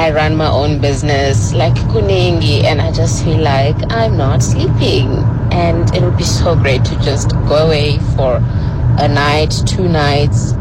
I 0.01 0.11
run 0.13 0.35
my 0.35 0.49
own 0.49 0.81
business, 0.81 1.53
like 1.53 1.75
Kuningi, 1.75 2.65
and 2.65 2.81
I 2.81 2.91
just 2.91 3.23
feel 3.23 3.37
like 3.37 3.77
I'm 3.93 4.17
not 4.17 4.43
sleeping. 4.43 5.09
And 5.53 5.95
it 5.95 6.03
would 6.03 6.17
be 6.17 6.25
so 6.25 6.57
great 6.57 6.87
to 6.87 6.99
just 7.01 7.33
go 7.47 7.67
away 7.67 7.99
for 8.17 8.37
a 8.37 9.07
night, 9.07 9.53
two 9.67 9.87
nights, 9.87 10.53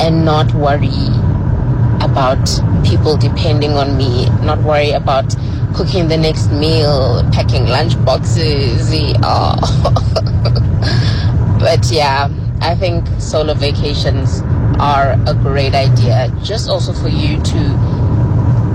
and 0.00 0.24
not 0.24 0.52
worry 0.54 1.06
about 2.00 2.44
people 2.84 3.16
depending 3.16 3.74
on 3.74 3.96
me, 3.96 4.28
not 4.42 4.60
worry 4.64 4.90
about 4.90 5.36
cooking 5.72 6.08
the 6.08 6.16
next 6.16 6.50
meal, 6.50 7.22
packing 7.32 7.66
lunch 7.66 7.94
boxes. 8.04 8.90
Oh. 9.22 9.54
but 11.60 11.88
yeah, 11.92 12.28
I 12.60 12.74
think 12.74 13.06
solo 13.20 13.54
vacations 13.54 14.40
are 14.80 15.12
a 15.28 15.34
great 15.34 15.74
idea, 15.76 16.34
just 16.42 16.68
also 16.68 16.92
for 16.92 17.08
you 17.08 17.40
to 17.40 17.99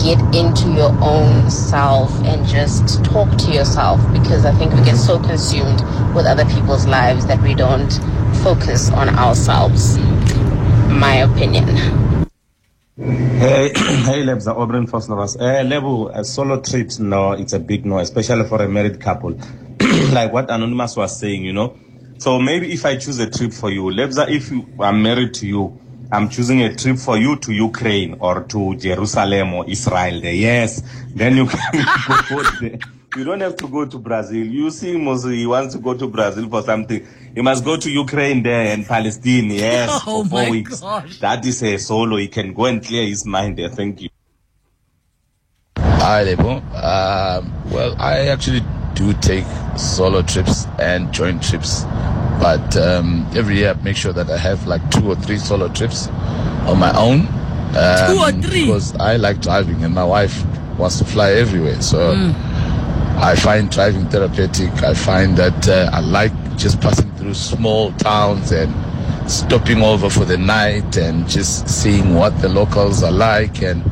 get 0.05 0.21
into 0.35 0.69
your 0.69 0.95
own 1.01 1.49
self 1.49 2.11
and 2.25 2.45
just 2.45 3.03
talk 3.03 3.27
to 3.39 3.51
yourself 3.51 3.99
because 4.13 4.45
I 4.45 4.53
think 4.53 4.71
we 4.71 4.83
get 4.83 4.97
so 4.97 5.19
consumed 5.19 5.81
with 6.13 6.27
other 6.27 6.45
people's 6.45 6.85
lives 6.85 7.25
that 7.25 7.41
we 7.41 7.55
don't 7.55 7.91
focus 8.43 8.91
on 8.91 9.09
ourselves. 9.09 9.97
My 10.89 11.15
opinion. 11.15 11.65
Hey, 12.97 13.69
hey, 13.75 14.21
Lebza, 14.23 14.55
Obrin 14.55 14.87
Fosnovas. 14.87 15.35
Uh, 15.41 15.63
Lebu, 15.63 16.15
uh, 16.15 16.23
solo 16.23 16.61
trips, 16.61 16.99
no, 16.99 17.31
it's 17.31 17.53
a 17.53 17.59
big 17.59 17.83
no, 17.83 17.97
especially 17.97 18.47
for 18.47 18.61
a 18.61 18.69
married 18.69 19.01
couple. 19.01 19.31
like 20.11 20.31
what 20.31 20.51
Anonymous 20.51 20.95
was 20.95 21.19
saying, 21.19 21.43
you 21.43 21.51
know. 21.51 21.75
So 22.19 22.39
maybe 22.39 22.71
if 22.71 22.85
I 22.85 22.95
choose 22.95 23.17
a 23.17 23.29
trip 23.29 23.53
for 23.53 23.71
you, 23.71 23.85
Lebza, 23.85 24.29
if 24.29 24.51
you, 24.51 24.67
I'm 24.79 25.01
married 25.01 25.33
to 25.35 25.47
you, 25.47 25.79
I'm 26.11 26.29
choosing 26.29 26.61
a 26.61 26.75
trip 26.75 26.97
for 26.97 27.17
you 27.17 27.35
to 27.37 27.53
Ukraine 27.53 28.17
or 28.19 28.43
to 28.43 28.75
Jerusalem 28.75 29.53
or 29.53 29.69
Israel. 29.69 30.21
There. 30.21 30.33
Yes, 30.33 30.81
then 31.13 31.35
you 31.37 31.47
can 31.47 31.59
go 32.29 32.43
there. 32.61 32.79
You 33.17 33.23
don't 33.23 33.39
have 33.39 33.55
to 33.57 33.67
go 33.69 33.85
to 33.85 33.97
Brazil. 33.97 34.45
You 34.45 34.69
see, 34.71 34.97
Moses, 34.97 35.31
he 35.31 35.45
wants 35.45 35.73
to 35.73 35.79
go 35.79 35.93
to 35.93 36.07
Brazil 36.07 36.49
for 36.49 36.61
something. 36.63 37.05
He 37.33 37.41
must 37.41 37.63
go 37.63 37.77
to 37.77 37.89
Ukraine 37.89 38.43
there 38.43 38.73
and 38.73 38.85
Palestine. 38.85 39.49
Yes, 39.51 39.89
Oh 40.07 40.23
for 40.23 40.29
four 40.29 40.43
my 40.43 40.49
weeks. 40.49 40.81
gosh. 40.81 41.19
That 41.19 41.45
is 41.45 41.63
a 41.63 41.77
solo. 41.77 42.17
He 42.17 42.27
can 42.27 42.53
go 42.53 42.65
and 42.65 42.83
clear 42.85 43.05
his 43.07 43.25
mind 43.25 43.57
there. 43.57 43.69
Thank 43.69 44.01
you. 44.01 44.09
Hi, 45.77 46.23
Lebo. 46.23 46.57
Um, 46.57 47.71
well, 47.71 47.95
I 47.99 48.27
actually 48.27 48.61
do 48.93 49.13
take 49.13 49.45
solo 49.77 50.21
trips 50.21 50.65
and 50.79 51.11
joint 51.13 51.41
trips, 51.41 51.83
but 52.39 52.75
um, 52.77 53.27
every 53.35 53.57
year 53.57 53.71
I 53.71 53.83
make 53.83 53.97
sure 53.97 54.13
that 54.13 54.29
I 54.29 54.37
have 54.37 54.67
like 54.67 54.89
two 54.91 55.11
or 55.11 55.15
three 55.15 55.37
solo 55.37 55.67
trips 55.69 56.07
on 56.67 56.79
my 56.79 56.95
own. 56.97 57.27
Um, 57.75 58.13
Two 58.15 58.19
or 58.21 58.31
three? 58.41 58.65
Because 58.65 58.95
I 58.95 59.17
like 59.17 59.41
driving 59.41 59.83
and 59.83 59.93
my 59.93 60.03
wife 60.03 60.43
wants 60.77 60.97
to 60.99 61.05
fly 61.05 61.31
everywhere. 61.31 61.81
So 61.81 62.13
I 63.17 63.35
find 63.35 63.69
driving 63.71 64.07
therapeutic. 64.09 64.71
I 64.83 64.93
find 64.93 65.37
that 65.37 65.67
uh, 65.67 65.89
I 65.91 65.99
like 65.99 66.31
just 66.57 66.79
passing 66.81 67.11
through 67.15 67.33
small 67.33 67.91
towns 67.93 68.51
and 68.51 68.73
stopping 69.29 69.81
over 69.81 70.09
for 70.09 70.25
the 70.25 70.37
night 70.37 70.97
and 70.97 71.27
just 71.27 71.67
seeing 71.67 72.13
what 72.13 72.39
the 72.41 72.49
locals 72.49 73.03
are 73.03 73.11
like 73.11 73.61
and 73.63 73.83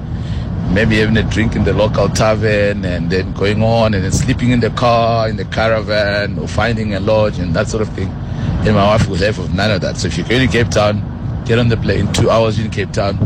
maybe 0.71 0.97
having 0.99 1.17
a 1.17 1.23
drink 1.23 1.55
in 1.55 1.63
the 1.63 1.73
local 1.73 2.09
tavern 2.09 2.83
and 2.85 3.11
then 3.11 3.33
going 3.33 3.61
on 3.61 3.93
and 3.93 4.03
then 4.03 4.11
sleeping 4.11 4.51
in 4.51 4.59
the 4.59 4.69
car, 4.71 5.29
in 5.29 5.35
the 5.35 5.45
caravan 5.45 6.39
or 6.39 6.47
finding 6.47 6.95
a 6.95 6.99
lodge 6.99 7.39
and 7.39 7.53
that 7.53 7.67
sort 7.67 7.81
of 7.81 7.89
thing. 7.93 8.09
And 8.65 8.75
my 8.75 8.85
wife 8.85 9.07
will 9.07 9.17
have 9.17 9.53
none 9.53 9.71
of 9.71 9.81
that. 9.81 9.97
So 9.97 10.07
if 10.07 10.17
you 10.17 10.23
go 10.23 10.39
to 10.39 10.47
Cape 10.47 10.69
Town, 10.69 11.43
get 11.45 11.59
on 11.59 11.67
the 11.67 11.77
plane, 11.77 12.11
two 12.13 12.29
hours 12.29 12.57
in 12.59 12.71
Cape 12.71 12.91
Town, 12.91 13.17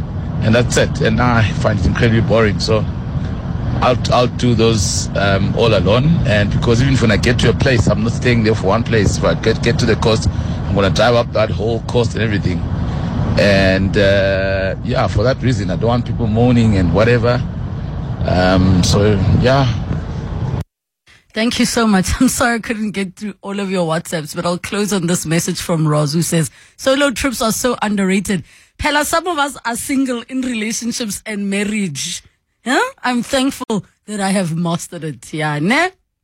and 0.42 0.54
that's 0.56 0.76
it. 0.78 1.02
And 1.02 1.18
now 1.18 1.36
I 1.36 1.52
find 1.54 1.80
it 1.80 1.86
incredibly 1.86 2.22
boring. 2.22 2.60
So 2.60 2.84
I'll, 3.82 3.98
I'll 4.12 4.28
do 4.28 4.56
those 4.56 5.08
um, 5.16 5.56
all 5.56 5.78
alone. 5.78 6.06
And 6.26 6.52
because 6.52 6.82
even 6.82 6.96
when 6.98 7.12
I 7.12 7.18
get 7.18 7.40
to 7.40 7.50
a 7.50 7.54
place, 7.54 7.88
I'm 7.88 8.04
not 8.04 8.14
staying 8.14 8.44
there 8.44 8.56
for 8.56 8.68
one 8.68 8.84
place. 8.84 9.18
If 9.18 9.24
I 9.24 9.36
get, 9.36 9.62
get 9.62 9.78
to 9.80 9.86
the 9.86 9.96
coast, 9.96 10.28
I'm 10.30 10.76
going 10.76 10.92
to 10.92 10.96
drive 10.96 11.16
up 11.16 11.32
that 11.34 11.52
whole 11.52 11.82
coast 11.84 12.16
and 12.16 12.24
everything. 12.24 12.60
And 13.40 13.98
uh, 13.98 14.76
yeah, 14.84 15.08
for 15.08 15.24
that 15.24 15.42
reason, 15.42 15.70
I 15.70 15.76
don't 15.76 15.90
want 15.90 16.06
people 16.06 16.28
moaning 16.28 16.78
and 16.78 16.94
whatever. 16.94 17.42
Um, 18.26 18.84
so 18.84 19.14
yeah, 19.42 19.66
Thank 21.38 21.60
you 21.60 21.68
so 21.68 21.86
much. 21.86 22.10
I'm 22.20 22.30
sorry 22.30 22.56
I 22.56 22.60
couldn't 22.60 22.94
get 22.94 23.16
through 23.16 23.36
all 23.44 23.60
of 23.60 23.70
your 23.70 23.88
WhatsApps, 23.88 24.36
but 24.36 24.44
I'll 24.44 24.58
close 24.58 24.92
on 24.92 25.06
this 25.06 25.24
message 25.24 25.62
from 25.62 25.88
Roz 25.88 26.14
who 26.14 26.24
says 26.24 26.50
solo 26.78 27.12
trips 27.12 27.44
are 27.44 27.52
so 27.52 27.78
underrated. 27.80 28.44
Pella, 28.80 29.06
some 29.06 29.28
of 29.28 29.38
us 29.38 29.56
are 29.64 29.76
single 29.76 30.24
in 30.30 30.42
relationships 30.42 31.22
and 31.28 31.48
marriage. 31.48 32.24
Huh? 32.66 32.82
I'm 33.04 33.22
thankful 33.22 33.86
that 34.08 34.20
I 34.20 34.30
have 34.30 34.56
mastered 34.56 35.04
it. 35.04 35.32
Yeah, 35.32 35.60
ne? 35.60 35.92